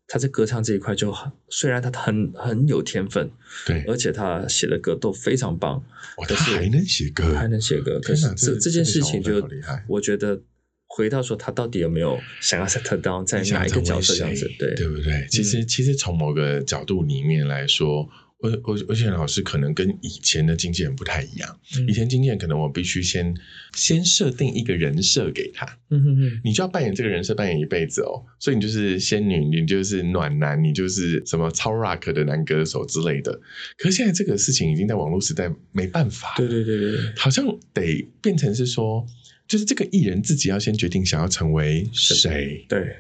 [0.08, 3.30] 他在歌唱这一块就很，虽然他很很有天分，
[3.68, 5.78] 对，而且他写的歌都非常棒，
[6.18, 9.46] 哦，可是她还能写歌，还能写歌，可是这这这件事情就
[9.88, 10.42] 我觉得
[10.88, 15.28] 回到说他到底有没有想要 set down 在哪一个角色这样子，对对不对？
[15.30, 18.10] 其实，其实从某个角度里面来说，
[18.42, 21.60] 我我我觉得老师可能跟以前的经纪人不太一样。
[21.78, 23.34] 嗯以前经纪人可能我必须先
[23.76, 28.26] 先设定一个人设给他，嗯哼哼你就要扮演这个人设，扮演一辈子哦。
[28.40, 33.40] 所以你就是仙女，你就是暖男，你就是什么超 rock 的男歌手之类的。
[33.78, 39.06] 可是现在这个事情已经在网络时代没办法，对对对对对，好像得变成是说，
[39.48, 42.96] 就是这个艺人自己要先决定想要成为谁，对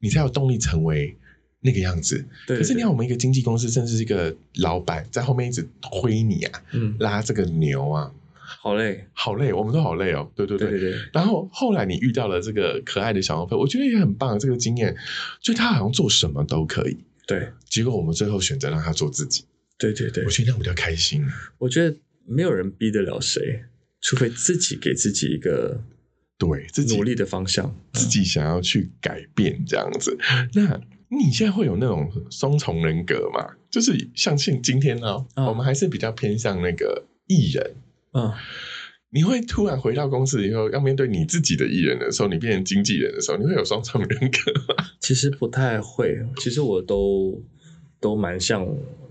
[0.00, 1.16] 你才有动力成为
[1.64, 2.22] 那个样子。
[2.46, 8.12] 对，可是你看，我们一个经纪公司，甚至是一个老板在后面一直推你啊，嗯，拉这个牛啊，
[8.60, 10.30] 好累，好累，我们都好累哦。
[10.34, 10.68] 对对对。
[10.68, 14.38] 对对对，然后后来你遇到了这个可爱的小王妃，我觉得也很棒。
[14.38, 14.94] 这个经验，
[15.40, 16.98] 就他好像做什么都可以。
[17.26, 19.44] 对结果我们最后选择让他做自己，
[19.78, 21.24] 对对对我，觉得那样比较开心。
[21.56, 21.96] 我觉得
[22.26, 23.64] 没有人逼得了谁，
[24.02, 25.82] 除非自己给自己一个
[26.36, 27.74] 对自己努力的方向。
[27.94, 30.18] 自己想要去改变这样子。
[30.52, 33.54] 那你现在会有那种双重人格吗？
[33.70, 37.76] 就是像现今天呢、嗯我们还是比较偏向那个艺人。
[38.12, 38.32] 嗯，
[39.10, 44.84] 你会突然回到公司以后，要面对你自己的艺人的时候，你变成经纪人的时候，你会有双重人格吗？
[45.00, 47.42] 其实不太会，其实我都
[48.00, 48.66] 都蛮像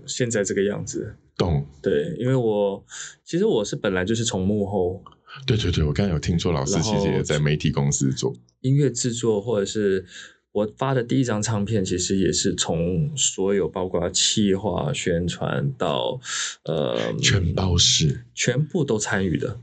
[0.06, 1.16] 现在这个样子。
[1.36, 1.66] 懂？
[1.82, 2.84] 对，因为我
[3.24, 5.02] 其实我是本来就是从幕后
[5.46, 8.32] 对对对，我刚才有听说老师其实也在媒体公司做。
[8.60, 10.06] 音乐制作，或者是
[10.54, 16.20] 我发的第一张唱片，其实也是从所有包括企划、宣传到
[16.62, 19.58] 呃全包式，全部都参与的，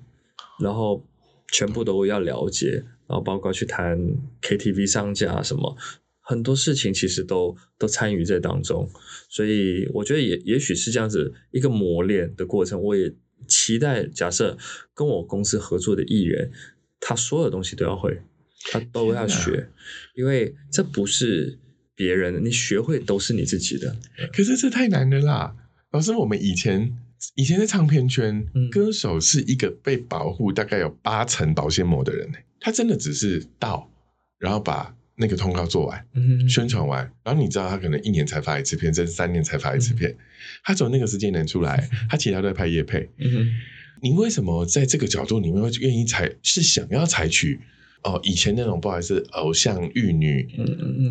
[0.60, 1.02] 然后
[1.50, 3.98] 全部都要了解，然后包括去谈
[4.42, 5.78] KTV 上架什么，
[6.20, 8.90] 很多事情其实都都参与在当中，
[9.30, 12.82] 所以我觉得也也许是这样子一个磨练的过程。
[12.82, 13.14] 我也
[13.48, 14.58] 期待，假设
[14.94, 16.52] 跟我公司合作的艺人，
[17.00, 18.22] 他所有东西都要会，
[18.72, 19.70] 他都要学，
[20.16, 21.60] 因为这不是
[21.96, 23.96] 别人的，你学会都是你自己的。
[24.34, 25.56] 可是这太难了啦！
[25.92, 26.98] 老师，我们以前
[27.36, 32.38] 以前在唱片圈，嗯歌手是一个被保护大概有八层保鲜膜的人呢。
[32.60, 33.92] 他真的只是到，
[34.38, 40.16] 然后把那个通告做完，嗯宣传完，然后你知道他可能一年才发一次片，甚至三年才发一次片，
[40.64, 43.10] 他只有那个时间能出来， 他其他都在拍夜配。
[43.18, 43.52] 嗯
[44.04, 47.60] 你为什么在这个角度里面会愿意采，是想要采取
[48.04, 50.48] 哦以前那种不好意思偶像玉女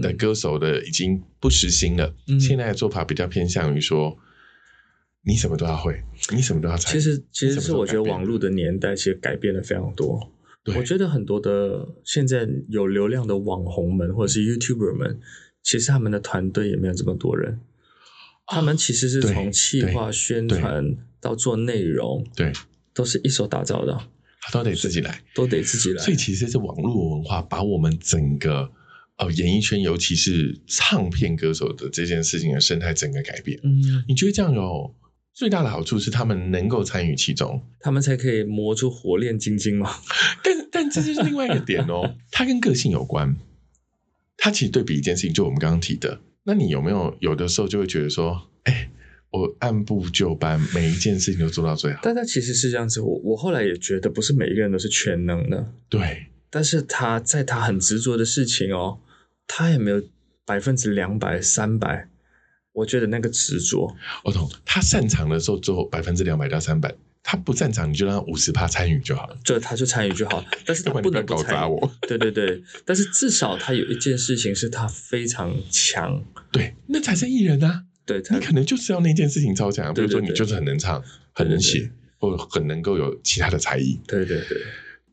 [0.03, 4.17] 的歌手的已经不实行了，嗯现在的做法比较偏向于说，
[5.23, 6.03] 你什么都要会，
[6.35, 6.93] 你什么都要采。
[6.93, 10.33] 其实其实是我觉得网络的年代其实改变了非常多。
[10.77, 15.19] 我觉得很多的现在有流量的网红们或者是 YouTuber 们，
[15.63, 17.61] 其实他们的团队也没有这么多人，
[18.47, 22.53] 他们其实是从企划、宣传到做内容，对，
[22.93, 24.07] 都是一手打造的，他
[24.53, 25.21] 都得自己来。
[25.35, 26.13] 都得自己来所。
[26.13, 28.71] 以其实是网络文化把我们整个
[29.17, 33.59] 呃演艺圈，尤其是唱片歌手的这件事情的生态整个改变。
[33.63, 34.95] 嗯，你觉得这样有
[35.33, 39.91] 最大的好处是他们能够参与其中，他们才可以磨出火炼金晶嘛。
[40.43, 43.37] 但但这就是另外一个点哦， 它跟个性有关。
[44.37, 48.91] 它其实对比一件事情，就我们刚刚提的，那你有没有有的时候就会觉得说，哎，
[49.31, 52.01] 我按部就班，每一件事情都做到最好。
[52.03, 58.99] 但他其实是这样子，我我后来也觉得不是每一个人都是全能的，对，但是他在他很执着的事情哦，
[59.47, 60.03] 他也没有
[60.45, 62.09] 百分之两百、三百。
[62.73, 64.49] 我觉得那个执着，我懂。
[64.65, 69.37] 他擅长的时候做百分之两百到三百，他不擅长你就让他五十趴参与就好了。
[69.45, 71.27] 就他就参与就好， 但是他不能。
[71.27, 71.93] 搞砸我。
[72.03, 77.85] 对对对，但是至少他有一件事情是他非常强，对，那才是艺人啊！
[78.19, 84.01] 对你可能就是要那件事情超强，比如说你就是很能唱、很能写，或者很能够有其他的才艺。
[84.07, 84.59] 对对对，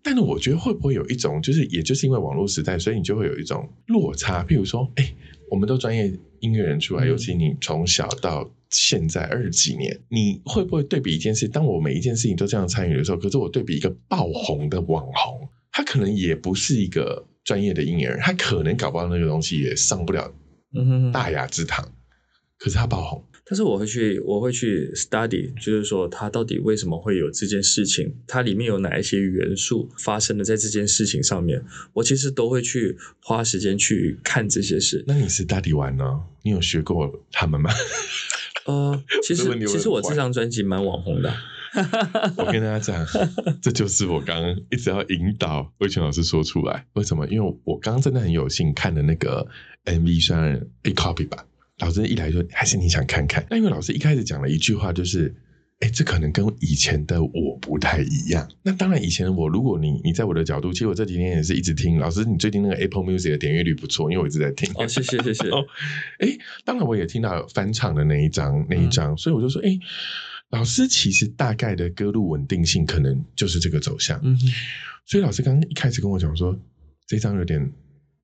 [0.01, 4.43] 但是我觉得会不会有一种，就是也就是因为网络时代，所以你就会有一种落差。
[4.43, 5.13] 譬如说，哎，
[5.51, 11.47] 我们都专业音乐人出来，嗯尤其你从小到现在二十几年，你会不会对比一件事？
[11.47, 20.33] 当我每一件事情都这样参与的时候，可是我对比一个爆红的网红，他可能也不是一个专业的音乐人，他可能搞不到那个东西也上不了。
[21.11, 21.89] 大雅之堂，
[22.57, 23.23] 可是他爆红。
[23.49, 35.01] 但是我会去，我会去 study，就是说它到底为什么会有这件事情，它里面有哪一些元素发生的在这件事情上面，我其实都会去花时间去看这些事。
[35.07, 36.23] 那你是大底玩呢？
[36.43, 37.71] 你有学过他们吗？
[38.67, 41.33] 呃，其这实其实我这张专辑蛮网红的，
[42.35, 43.07] 我跟大家讲，
[43.63, 46.85] 这就是我刚刚一直要引导魏全老师说出来。
[46.95, 47.25] 为什么？
[47.27, 49.47] 因为我刚刚真的很有幸看了那个
[49.85, 51.45] MV，虽然 A copy 吧，
[51.79, 53.45] 老师一来说还是你想看看。
[53.49, 55.35] 那因为老师一开始讲了一句话，就是。
[55.79, 58.49] 哎，这可能跟以前的我不太一样。
[58.63, 64.67] 那当然，以前的我，如果你你在我的角度，其实我这几天也是一直听老师，你最近那个 Apple Music 的点阅率不错，因为我一直在听。
[64.73, 65.63] 哦，谢谢谢谢，哦，
[66.17, 66.35] 哎，
[66.65, 69.77] 当然我也听到有翻唱的那一张那一张，所以我就说，哎，
[70.49, 74.19] 老师其实大概的歌路稳定性可能就是这个走向。
[74.23, 74.47] 嗯哼
[75.05, 76.59] 所以老师刚刚一开始跟我讲说
[77.05, 77.71] 这张有点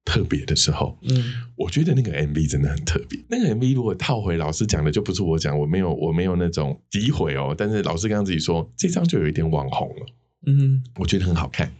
[0.05, 1.33] 特别的时候，嗯。
[1.55, 3.19] 我觉得那个 MV 真的很特别。
[3.29, 10.05] 那个 MV 如果套回老师讲的，就不是我讲，我没有我没有那种诋毁哦，但是老师刚刚自己说这张就有一点网红了，
[10.47, 10.83] 嗯。
[10.95, 11.71] 我觉得很好看。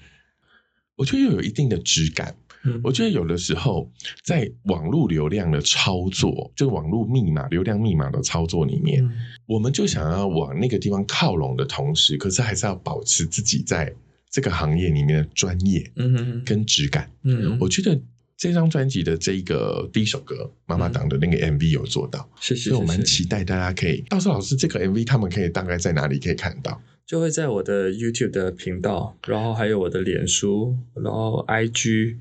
[0.96, 3.92] 我觉得又有一定的质感，嗯，我觉得有的时候
[4.24, 9.12] 在网络流量的操作，就网络密码、流量密码的操作里面，嗯。
[9.48, 13.92] 我们就想要往那个地方靠拢的同时，可是还是要保持自己在
[14.34, 17.08] 这个行业里面的专业嗯哼跟质感。
[17.22, 18.02] 嗯，我觉得
[18.36, 26.82] 这张专辑的这一个第一首歌《妈妈党》的那个 MV 有做到，谢谢所以我蛮期待大家可以到时候老师这个 MV 他们可以大概在哪里可以看到？
[27.06, 32.16] 就会在我的 YouTube 的频道，然后还有我的脸书，然后 IG，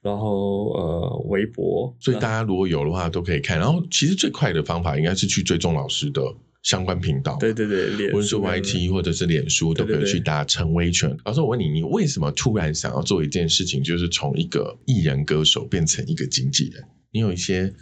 [0.00, 3.58] 然后呃微博，所以大家如果有的话都可以看。
[3.58, 6.22] 然后其实最快的方法应该是去追踪老师的
[6.62, 11.16] 相关频道，对对对，脸无论是书 YT 或者是脸书，都可以去打陈威权。
[11.24, 16.84] 老师，我问你，你为什么突然想要做一件事情，就是从一个艺人歌手变成一个经纪人？
[17.12, 17.72] 你有一些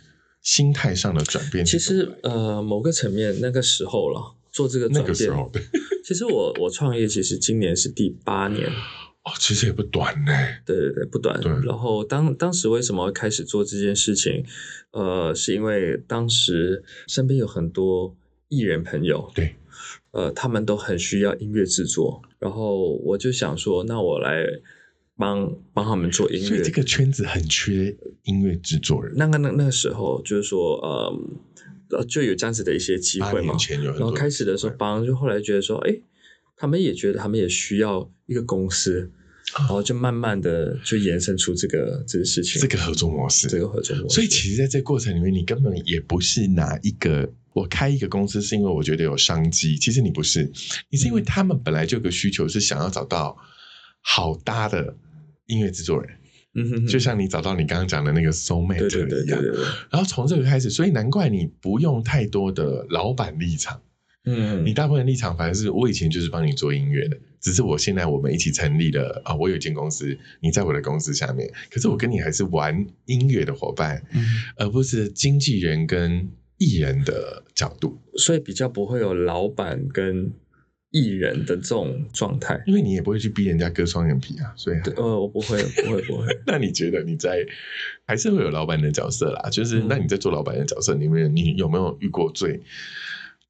[0.43, 1.79] 心态上的转变其？
[1.79, 5.63] 实呃，某个层面那个时候了，做这个那转变，个时候，对
[6.05, 10.33] 其实我我创业其实今年是第八年，哦，其实也不短呢。
[10.65, 11.51] 对对对，不短对。
[11.67, 14.45] 然后当当时为什么会开始做这件事情？
[14.93, 18.17] 呃，是因为当时身边有很多
[18.49, 19.57] 艺人朋友，对，
[20.11, 24.45] 呃，他们都很需要音乐制作，然后我就想说，那我来
[25.17, 26.47] 帮帮他们做音乐。
[26.47, 29.15] 所以这个圈子很缺音乐制作人。
[29.17, 33.55] 那个那那个时候就是说，呃，呃，就有这样子的一些机会嘛。
[33.83, 36.01] 然后开始的时候，帮就后来觉得说，哎，
[36.57, 39.11] 他们也觉得他们也需要一个公司，
[39.57, 44.15] 然后就慢慢的就延伸出这个这个事情，这个合作模式，这个合作模式。
[44.15, 50.51] 所以其实在这个过程里面，你根本也不是哪一个我开一个公司是因为我觉得有商机，其实你不是，
[50.91, 53.37] 你是因为他们本来就有个需求是想要找到
[54.01, 54.97] 好搭的
[55.47, 56.11] 音乐制作人，
[56.55, 59.43] 嗯哼哼，就像你找到你刚刚讲的那个 soul mate 一样。
[59.91, 63.81] 然后从这个开始，所以难怪你不用太多的老板立场，
[64.29, 74.25] 嗯，你大部分立场反而是我以前就是帮你做音乐的，只是我现在我们一起成立了啊，我有一间公司，你在我的公司下面，可是我跟你还是玩音乐的伙伴，嗯
[74.57, 80.33] 而不是经纪人跟艺人的角度，所以比较不会有老板跟
[80.91, 82.61] 艺人的这种状态。
[82.67, 86.27] 因为你也不会去逼人家割双眼皮啊，所以对，呃，我不会，不会，不会。
[86.47, 87.47] 那你觉得你在
[88.07, 89.49] 还是会有老板的角色啦？
[89.51, 92.61] 就是嗯那你在做老板的角色里面，你有没有遇过最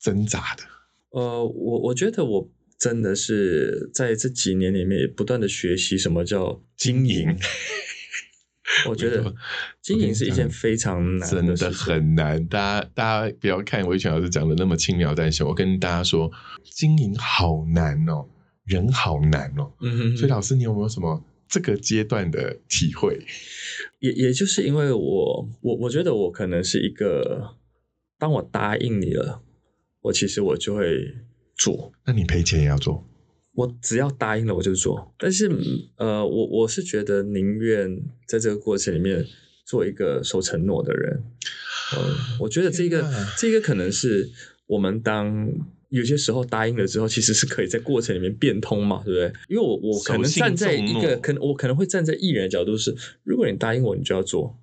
[0.00, 0.62] 挣扎的？
[1.10, 7.36] 呃，我我觉得我真的是在这几年里面也不断的学习什么叫经营。
[8.86, 9.34] 我觉得
[9.80, 11.70] 经营是一件非常难真的。
[11.72, 12.46] 很难。
[12.46, 16.30] 大家大家不要看维权老师讲的那么轻描淡写，我跟大家说，
[16.62, 18.26] 经营好难哦，
[18.66, 19.72] 人好难哦。
[19.80, 23.18] 嗯所以老师，你有没有什么这个阶段的体会？
[24.00, 27.56] 也也就是因为我我我觉得我可能是一个，
[28.18, 29.42] 当我答应你了，
[30.08, 31.14] 我其实我就会
[31.54, 31.92] 做。
[32.06, 33.06] 那你赔钱也要做，
[33.54, 35.50] 我只要答应了我就做，但是
[35.96, 39.24] 呃，我我是觉得宁愿在这个过程里面
[39.66, 41.22] 做一个守承诺的人。
[41.94, 43.06] 嗯，我觉得这个
[43.36, 44.30] 这个可能是
[44.66, 45.46] 我们当
[45.90, 49.32] 有些时候答应了之后，其实是可以在过程里面变通嘛，对不对？
[49.48, 54.58] 因为我我可能站在一个可能我可能会站在艺人的角度是，如果你答应我，你就要做。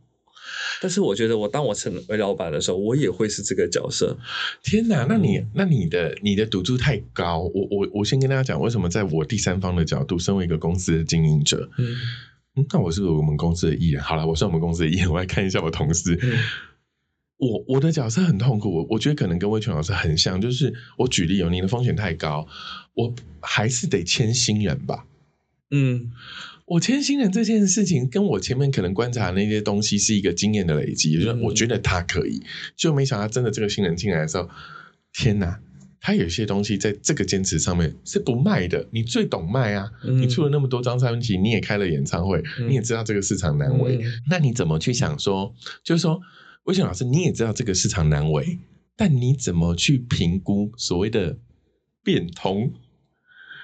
[0.82, 4.18] 但是我觉得我当我成为老板的时候，我也会是这个角色。
[4.64, 5.06] 天哪！
[5.10, 7.40] 那嗯你那你的你的赌注太高。
[7.40, 11.96] 我我我先跟大家讲，为什么在我第三方的角度，身为一个公司的经营者，嗯
[12.56, 14.02] 嗯，那我是我们公司的艺人？
[14.02, 16.18] 好了，我是我们公司的艺人，我来看一下我同事。
[16.22, 16.38] 嗯
[17.38, 22.48] 我我的角色很痛苦，我我觉得可能跟魏全老师很像，就是我举例哦，你的风险太高，
[22.94, 25.06] 我还是得签新人吧。
[25.70, 26.12] 嗯
[26.66, 32.42] 我签新人这件事情，跟我前面可能观察的那些东西是一个经验的累积，就是嗯我觉得他可以，
[32.76, 34.50] 就没想到真的这个新人进来的时候，
[35.14, 35.60] 天哪！
[36.02, 39.92] 他有些东西在这个坚持上面是不卖的，你最懂卖啊！
[40.04, 46.22] 嗯你出了那么多张专辑，你也开了演唱会，嗯你也知道这个市场难为，嗯那你怎么去想说，就是说，
[46.66, 48.60] 魏翔老师，你也知道这个市场难为，
[48.96, 51.40] 但你怎么去评估所谓的
[52.04, 52.72] 变通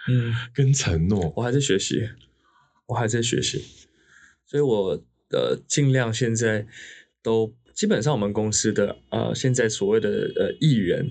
[0.08, 0.34] 嗯。
[0.56, 1.32] 跟承诺？
[1.36, 2.02] 我还在学习，
[2.92, 3.64] 我还在学习，
[4.46, 6.68] 所以我呃尽量现在
[7.24, 11.10] 都基本上我们公司的呃现在所谓的呃艺人，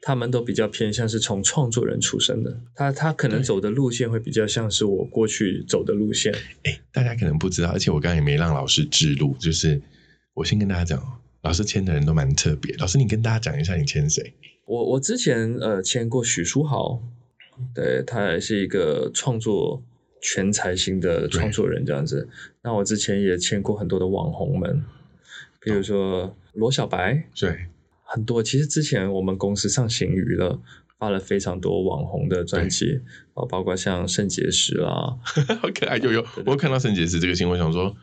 [0.00, 9.82] 他们都比较偏向是从创作人出身的，他他可能走的路线会比较像是我过去走的路线，哎，大家可能不知道，而且我刚刚也没让老师指路，就是
[10.32, 12.74] 我先跟大家讲哦，老师签的人都蛮特别。
[12.78, 14.32] 老师，你跟大家讲一下你签谁？
[14.64, 17.02] 我我之前呃签过许书豪，
[17.74, 19.82] 对他也是一个创作
[20.24, 22.26] 全才型的创作人这样子。
[22.62, 24.82] 那我之前也签过很多的网红们，
[25.60, 27.66] 比如说罗小白，对，
[28.02, 28.42] 很多。
[28.42, 30.58] 其实之前我们公司上行娱乐
[30.98, 33.02] 发了非常多网红的专辑，
[33.34, 35.18] 啊，包括像肾结石啦，
[35.60, 37.94] 好可爱，有有，我看到肾结石这个新闻，想说，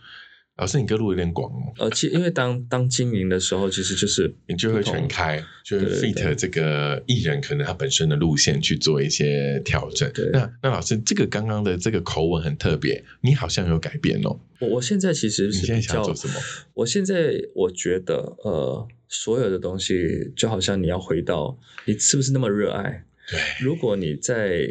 [0.62, 10.30] 老师你歌路有点广哦，呃，其因为当 当经营的时候，其实就是你就会全开，就会对对 fit 这个艺人可能他本身的路线去做一些调整对。
[10.32, 14.40] 那那老师，这个刚刚的这个口吻很特别，你好像有改变哦。
[14.60, 16.36] 我我现在其实你现在是比较想做什么？
[16.76, 23.04] 我现在我觉得，呃，所有的东西就好像你要回到你是不是那么热爱。
[23.28, 24.68] 对，如果你在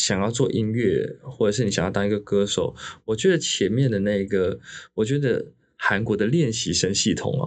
[0.00, 2.74] 想要做音乐，或者是你想要当一个歌手，
[3.04, 4.58] 我觉得前面的那个，
[4.94, 7.44] 我觉得韩国的练习生系统啊，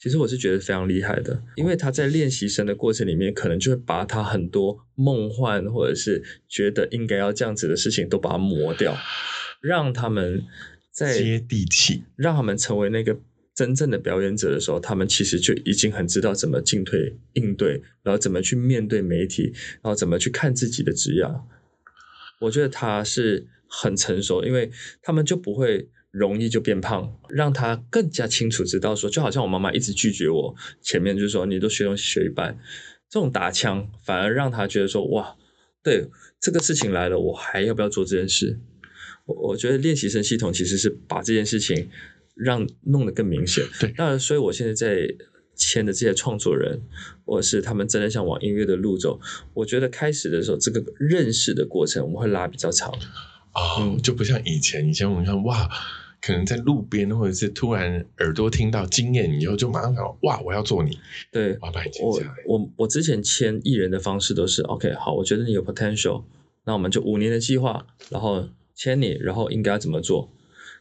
[0.00, 8.96] 其实我是觉得非常厉害的，因为他在练习生的过程里面，可能就会把他很多梦幻或者是觉得应该要这样子的事情都把它磨掉，
[9.60, 10.44] 让他们
[10.92, 12.04] 在接地气。
[12.14, 13.18] 让他们成为那个
[13.54, 21.24] 真正的表演者的时候，他们其实就已经很知道怎么进退应对，然后怎么去面对媒体，然后怎么去看自己的职业。
[22.40, 24.70] 我觉得他是很成熟，因为
[25.02, 32.58] 他们就不会容易就变胖，让他更加清楚知道说，就好像我妈妈一直拒绝我，前面就是说你都学东西学一半，
[33.10, 35.36] 这种打枪反而让他觉得说，哇，
[35.82, 36.08] 对
[36.40, 38.58] 这个事情来了，我还要不要做这件事？
[39.26, 41.90] 我我觉得练习生系统其实是把这件事情
[42.34, 43.62] 让弄得更明显。
[43.78, 45.06] 对当然，所以我现在在
[45.58, 46.80] 签的这些创作人，
[47.26, 49.20] 或者是他们真的想往音乐的路走，
[49.52, 52.90] 我觉得开始的时候这个认识的过程我们会拉比较长。
[53.52, 55.68] 哦，嗯就不像以前，以前我们看哇，
[56.22, 60.96] 可能在路边或者是突然耳朵听到惊艳以后，就马上想哇，我要做你，
[61.32, 62.34] 对我要把你签我下来。
[62.46, 66.22] 我我之前签艺人的方式都是 OK，好，我觉得你有 potential，
[66.64, 70.30] 那我们就五年的计划，然后签你，然后应该要怎么做？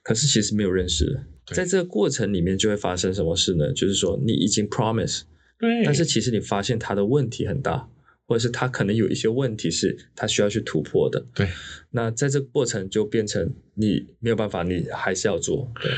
[0.07, 3.73] 可是其实没有认识的，在这个过程里面就会发生什么事呢？
[3.73, 5.23] 就是说你已经 promise，
[5.59, 7.89] 对，但是其实你发现他的问题很大，
[8.25, 11.25] 或者是他可能有一些问题是他需要去突破的。
[11.35, 11.49] 对，
[11.91, 15.69] 那在这个过程就变成你没有办法，你还是要做。
[15.81, 15.91] 对，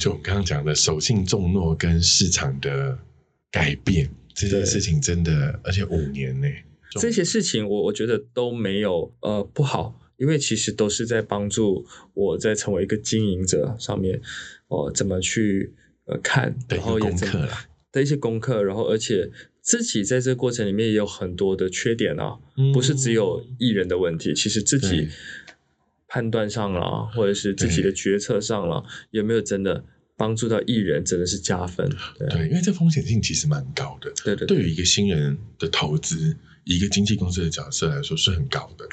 [0.00, 2.98] 就我们刚刚讲的守信重诺跟市场的
[3.52, 6.48] 改变这件事情，真的，而且五年呢，
[6.98, 14.20] 这些事情我我觉得都没有呃不好，因为其实都是在帮助我在成为一个经营者上面，
[14.68, 15.72] 哦、怎么去
[16.04, 17.48] 呃看，然后也怎么功课。
[17.90, 19.30] 的一些功课，然后而且
[19.62, 22.38] 自己在这个过程里面也有很多的缺点啊，
[22.74, 25.08] 不是只有艺人的问题，其实自己
[26.06, 29.84] 判断上了，或者是自己的决策上了，有没有真的
[30.16, 31.88] 帮助到艺人，真的是加分。
[32.18, 34.12] 对啊对，因为这风险性其实蛮高的。
[34.22, 38.86] 对对对于一个新人的投资，一个经纪公司的角色来说是很高的。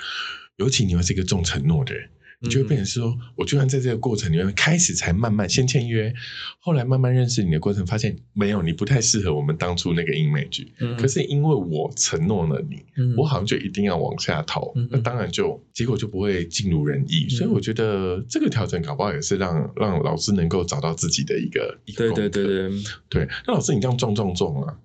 [0.58, 2.10] 尤其你又是一个重承诺的人，
[2.42, 6.14] 你就会变成是说，我就算在这个过程里面开始才慢慢先签约，
[6.60, 10.68] 后来慢慢认识你的过程，发现没有你不太适合我们当初那个 image。
[10.80, 13.16] 嗯可是因为我承诺了你，嗯。
[13.18, 14.88] 我好像就一定要往下投，嗯。
[14.92, 17.28] 那当然就结果就不会尽如人意。
[17.30, 24.78] 所以我觉得这个调整搞不好也是让让老师能够找到自己的一个一个对对对对，对，那老师你这样撞撞撞啊，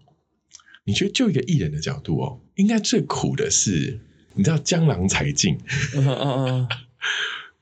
[0.85, 4.01] 你觉得就一个艺人的角度哦，应该最苦的是，
[4.35, 5.59] 你知道江郎才尽，
[5.95, 6.69] 嗯嗯嗯。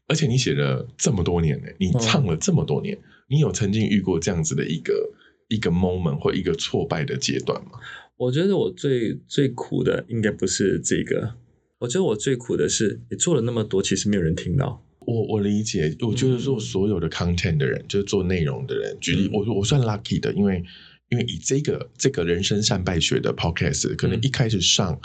[0.07, 2.97] 而且你写了这么多年呢，你唱了这么多年，
[3.29, 5.11] 你有曾经遇过这样子的一个
[5.49, 7.73] 一个 moment 或一个挫败的阶段吗？
[8.17, 11.35] 我觉得我最最苦的应该不是这个，
[11.81, 14.83] 我觉得我最苦的是你做了那么多，其实没有人听到。
[15.01, 20.65] 我我理解，我觉得做所有的 content 的人，就是做内容的人，举例，嗯我我算 lucky 的，因为
[21.11, 24.99] 因为以这个这个人生善败学的 podcast，可能嗯一开始上。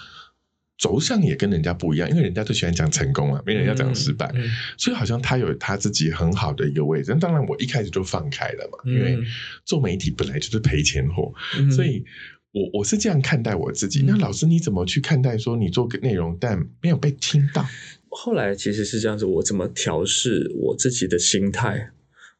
[0.77, 7.11] 走向也跟人家不一样，因为人家都喜欢讲成功啊，没人要讲失败，嗯所以好像他有他自己很好的一个位置。
[7.13, 9.17] 那当然，我一开始就放开了嘛，嗯因为
[9.65, 12.03] 做媒体本来就是赔钱货，嗯所以
[12.51, 14.01] 我我是这样看待我自己。
[14.01, 17.65] 嗯那老师你怎么去看待说你做个内容但没有被听到？
[18.09, 21.91] 后来其实是这样子，我怎么调试我自己的心态？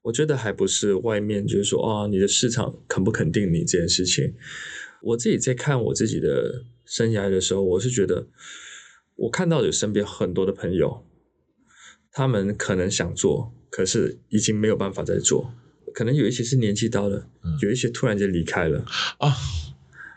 [0.04, 4.34] 我觉得还不是外面就是说啊、你的市场肯不肯定你这件事情。
[5.02, 8.28] 我自己在看我自己的生涯的时候，我是觉得
[9.16, 11.06] 我看到有身边很多的朋友，
[12.12, 15.54] 他们可能想做，可是已经没有办法再做。
[15.94, 18.84] 可能有一些是年纪到了，嗯有一些突然间离开了。
[19.20, 19.32] 啊，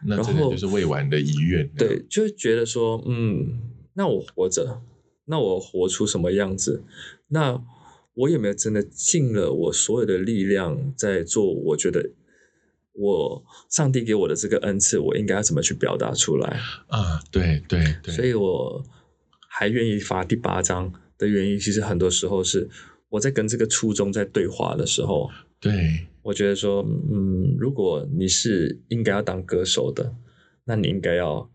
[0.06, 1.68] 那真的然后就是未完的遗愿。
[1.76, 3.60] 对，就会觉得说，嗯，
[3.94, 4.82] 那我活着，
[5.26, 6.82] 那我活出什么样子？
[7.28, 7.62] 那
[8.14, 11.52] 我有没有真的尽了我所有的力量在做？
[11.52, 12.10] 我觉得
[12.98, 16.58] 我上帝给我的这个恩赐，我应该要怎么去表达出来？
[16.88, 18.84] 啊，对对对，所以我
[19.48, 22.68] 还愿意发第八章的原因，其实很多时候是
[23.10, 25.30] 我在跟这个初衷在对话的时候，
[25.60, 30.14] 对我觉得说，嗯，如果你是应该要当歌手的，
[30.64, 31.50] 那你应该要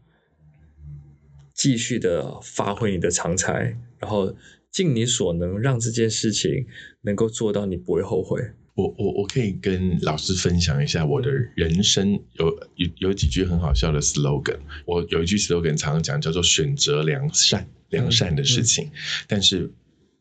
[1.53, 4.35] 继续的发挥你的长才，然后
[4.71, 6.65] 尽你所能让这件事情
[7.01, 8.53] 能够做到，你不会后悔。
[8.74, 14.57] 我我我可以跟老师分享一下我的人生有有有几句很好笑的 slogan。
[14.86, 18.89] 我有一句 slogan 常常讲，叫做选择良善，良善的事情，
[19.28, 19.72] 但是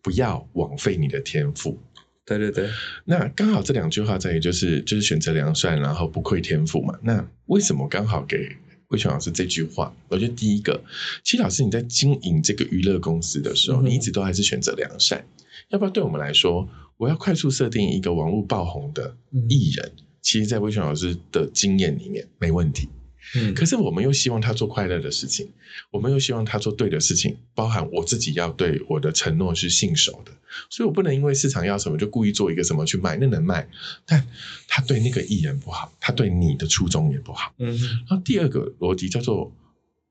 [0.02, 1.78] 不要枉费你的天赋。
[2.26, 2.68] 对对对，
[3.04, 6.98] 那刚好这两句话在于就是就是选择良善，然后不愧天赋嘛。
[7.02, 8.56] 那为什么刚好给
[8.88, 9.92] 魏全老师这句话？
[10.08, 10.82] 我觉得第一个，
[11.24, 15.24] 其实老师你在经营这个娱乐公司的时候，嗯你一直都还是选择良善。
[15.70, 16.68] 要不要对我们来说，
[17.00, 19.46] 我要快速设定一个网络爆红的嗯。
[19.48, 19.90] 艺人，
[20.20, 22.90] 其实，在魏全老师的经验里面没问题。
[23.34, 25.48] 嗯，可是我们又希望他做快乐的事情，
[25.90, 30.32] 我们又希望他做对的事情，包含我自己要对我的承诺是信守的，
[30.68, 33.66] 所以我不能因为市场要什么就故意做一个什么去卖，那能卖，
[34.04, 34.26] 但
[34.68, 37.54] 他对那个艺人不好，他对你的初衷也不好。
[37.58, 37.78] 嗯。
[38.08, 39.50] 然后第二个逻辑叫做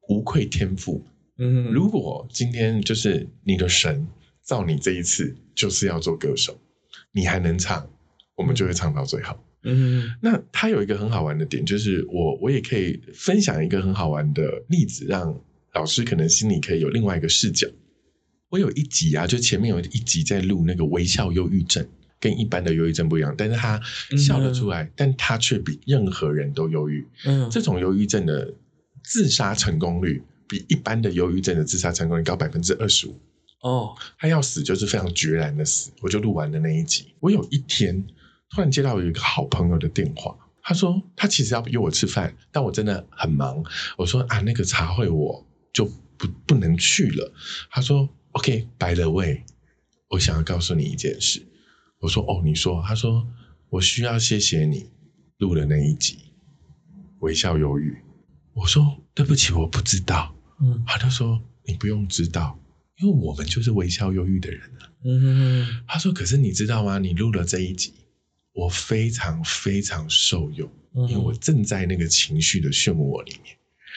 [0.07, 1.05] 无愧天赋，
[1.37, 4.07] 嗯，如果今天就是你的神
[4.41, 6.57] 造你这一次就是要做歌手，
[7.11, 7.89] 你还能唱，
[8.35, 9.37] 我们就会唱到最后。
[9.63, 15.37] 嗯那他有一个很好玩的点，就是我我也可以分享一个很好玩的例子，让
[15.73, 17.67] 老师可能心里可以有另外一个视角。
[18.49, 21.85] 我有一集啊，就前面有一集在录那个微笑忧郁症，
[22.19, 23.79] 跟一般的忧郁症不一样，但是他
[24.17, 27.05] 笑得出来，但他却比任何人都忧郁。
[27.25, 28.53] 嗯，这种忧郁症的
[29.03, 33.19] 自杀成功率比一般的忧郁症的自杀成功率高百分之二十五。
[33.61, 35.91] 哦，他要死就是非常决然的死。
[36.01, 37.13] 我就录完了那一集。
[37.19, 38.05] 我有一天
[38.49, 43.63] 突然接到有一个好朋友的电话，他说他其实要约我吃饭，但我真的很忙。
[43.97, 45.85] 我说啊，那个茶会我就
[46.17, 47.33] 不不能去了。
[47.69, 49.43] 他说 OK，by the way，
[50.09, 51.45] 我想要告诉你一件事。
[51.99, 52.81] 我说哦，你说。
[52.87, 53.27] 他说
[53.69, 54.89] 我需要谢谢你
[55.37, 56.17] 录了那一集
[57.19, 57.97] 微笑忧郁。
[58.53, 60.33] 我说对不起，我不知道。
[60.61, 62.57] 嗯他就说你不用知道，
[63.01, 64.89] 因为我们就是微笑忧郁的人啊。
[65.03, 66.99] 嗯他说可是你知道吗？
[66.99, 67.93] 你录了这一集，
[68.53, 73.55] 我非常非常受用，因为我正在那个情绪的漩涡里面。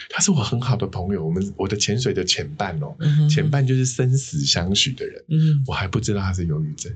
[0.09, 6.92] 他是我很好的朋友，我们我的潜水的前伴哦，嗯前伴就是生死相许的人，嗯我还不知道他是忧郁症。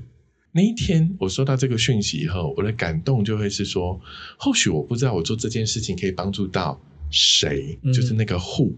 [0.51, 4.01] 那一天我收到这个讯息以后，我的感动就会是说，
[4.39, 6.81] 或许我不知道我做这件事情可以帮助到
[7.11, 8.73] 谁，嗯就是那个 who，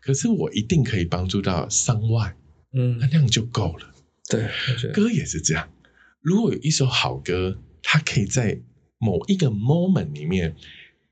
[0.00, 2.34] 可是我一定可以帮助到 someone，
[2.76, 2.98] 嗯。
[3.00, 3.94] 那那样就够了。
[4.28, 4.48] 对，
[4.92, 5.68] 歌也是这样，
[6.20, 8.60] 如果有一首好歌，它可以在
[8.98, 10.54] 某一个 moment 里面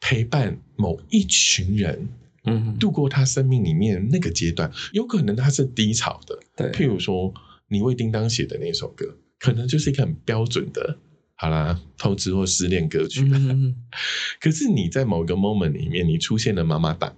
[0.01, 2.09] 陪伴某一群人
[2.45, 7.33] 嗯度过他生命里面那个阶段，有可能他是低潮的，对，譬如说
[7.69, 10.99] 你为叮当写的那首歌，可能就是一个很标准的，
[11.37, 13.23] 好啦，偷吃或失恋歌曲。
[13.33, 13.77] 嗯。
[14.41, 17.17] 可是你在某个 moment 里面，你出现了妈妈档，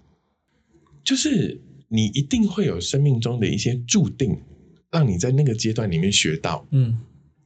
[1.02, 1.58] 就是
[1.88, 4.40] 你一定会有生命中的一些注定，
[4.90, 6.98] 让你在那个阶段里面学到，嗯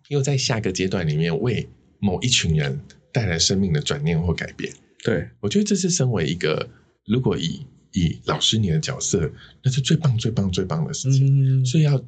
[0.09, 1.69] 又在下个阶段里面为
[2.01, 2.81] 某一群人
[3.13, 4.73] 带来生命的转念或改变。
[5.05, 6.69] 对，我觉得这是身为一个，
[7.07, 9.31] 如果以以老师你的角色，
[9.63, 12.05] 那是最棒、最棒、最棒的事情，嗯，所以要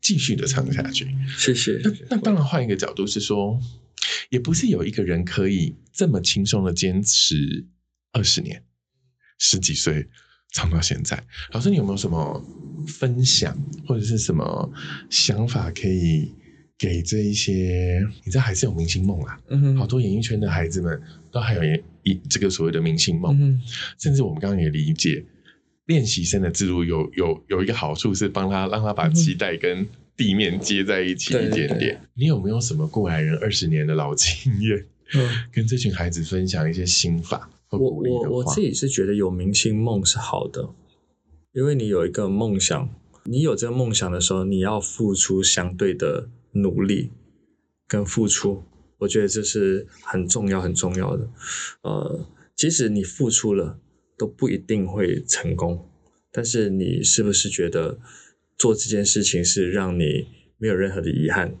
[0.00, 1.08] 继续的唱下去。
[1.36, 3.60] 谢谢，那那当然，换一个角度是说，
[4.30, 7.66] 也不是有一个人可以这么轻松的坚持
[8.12, 8.64] 二十年，
[9.38, 10.08] 十几岁
[10.52, 11.22] 唱到现在。
[11.52, 12.44] 老师，你有没有什么
[12.86, 14.70] 分享或者是什么
[15.10, 16.32] 想法可以
[16.78, 18.00] 给这一些？
[18.24, 21.00] 你知道还是有明星梦啊，嗯好多演艺圈的孩子们
[21.30, 21.62] 都还有
[22.02, 23.60] 一这个所谓的明星梦，嗯
[23.98, 25.24] 甚至我们刚刚也理解，
[25.86, 29.86] 练习生的制度有有有一个好处是帮他让他把期待跟
[30.16, 32.00] 地面接在一起一点对点。
[32.14, 34.84] 你有没有什么过来人二十年的老经验，
[35.14, 35.30] 嗯。
[35.52, 38.60] 跟这群孩子分享一些心法或我我我自？
[38.60, 40.68] 己是觉得有明星梦是好的，
[41.52, 42.88] 因为你有一个梦想，
[43.24, 47.10] 你有这个梦想的时候，你要付出相对的努力
[47.88, 48.62] 跟付出，
[48.98, 51.28] 我觉得这是很重要很重要的。
[51.82, 53.78] 呃，即使你付出了，
[54.16, 55.88] 都不一定会成功，
[56.30, 57.98] 但是你是不是觉得
[58.56, 60.26] 做这件事情是让你
[60.58, 61.56] 没有任何的遗憾？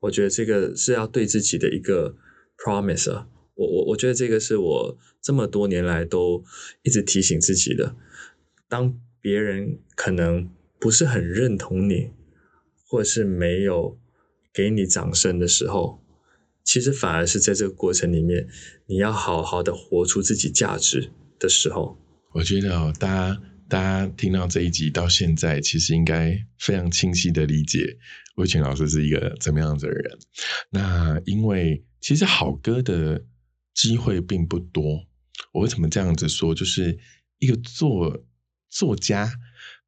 [0.00, 2.14] 我觉得这个是要对自己的一个
[2.58, 3.26] promise 啊。
[3.54, 6.44] 我我我觉得这个是我这么多年来都
[6.82, 7.96] 一直提醒自己的。
[8.68, 12.10] 当别人可能不是很认同你，
[12.86, 13.98] 或者是没有
[14.52, 16.02] 给你掌声的时候，
[16.64, 18.48] 其实反而是在这个过程里面，
[18.86, 21.98] 你要好好的活出自己价值的时候。
[22.32, 27.96] 我觉得哦，大家大家听到这一集到现在，其实应该非常清晰的理解
[28.36, 30.18] 魏群老师是一个怎么样子的人。
[30.70, 33.24] 那因为其实好歌的
[33.74, 35.04] 机会并不多。
[35.52, 36.54] 我为什么这样子说？
[36.54, 36.98] 就是
[37.38, 38.24] 一个作
[38.70, 39.30] 作家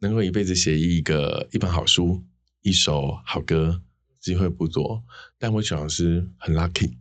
[0.00, 2.22] 能够一辈子写一个一本好书、
[2.62, 3.80] 一首好歌，
[4.20, 5.02] 机会不多。
[5.38, 6.92] 但魏群老师很 lucky，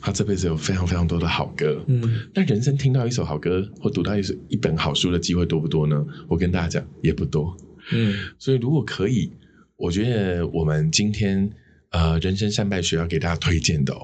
[0.00, 1.84] 他这辈子有非常非常多的好歌。
[1.86, 6.04] 嗯那人生听到一首好歌或读到一首一本好书的机会多不多呢？
[6.28, 7.56] 我跟大家讲，也不多。
[7.92, 9.30] 嗯所以如果可以，
[9.76, 11.50] 我觉得我们今天
[11.90, 13.94] 呃人生善败学要给大家推荐的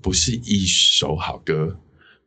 [0.00, 1.78] 不是一首好歌，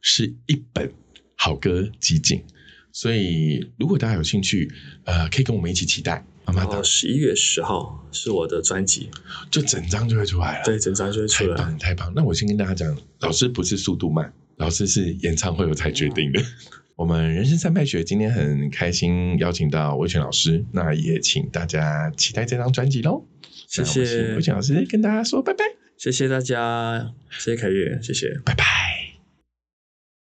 [0.01, 0.91] 是一本
[1.35, 2.43] 好歌集锦。
[2.91, 4.71] 所以如果大家有兴趣，
[5.05, 6.25] 呃，可以跟我们一起期待。
[6.43, 9.09] 妈妈到十一月十号是我的专辑，
[9.49, 10.65] 就整张就会出来了。
[10.65, 11.77] 对，整张就会出来太棒。
[11.77, 12.11] 太棒！
[12.15, 16.41] 那我先跟大家讲，老师不是速度慢，老师是演唱会我才决定的。
[16.97, 23.23] 我们人生三派学今天很开心邀请到魏全老师，那也请大家期待这张专辑喽。
[23.67, 25.63] 谢谢魏全老师跟大家说拜拜，
[26.01, 28.39] 谢谢大家，谢谢凯越，谢谢。
[28.43, 28.70] 拜拜。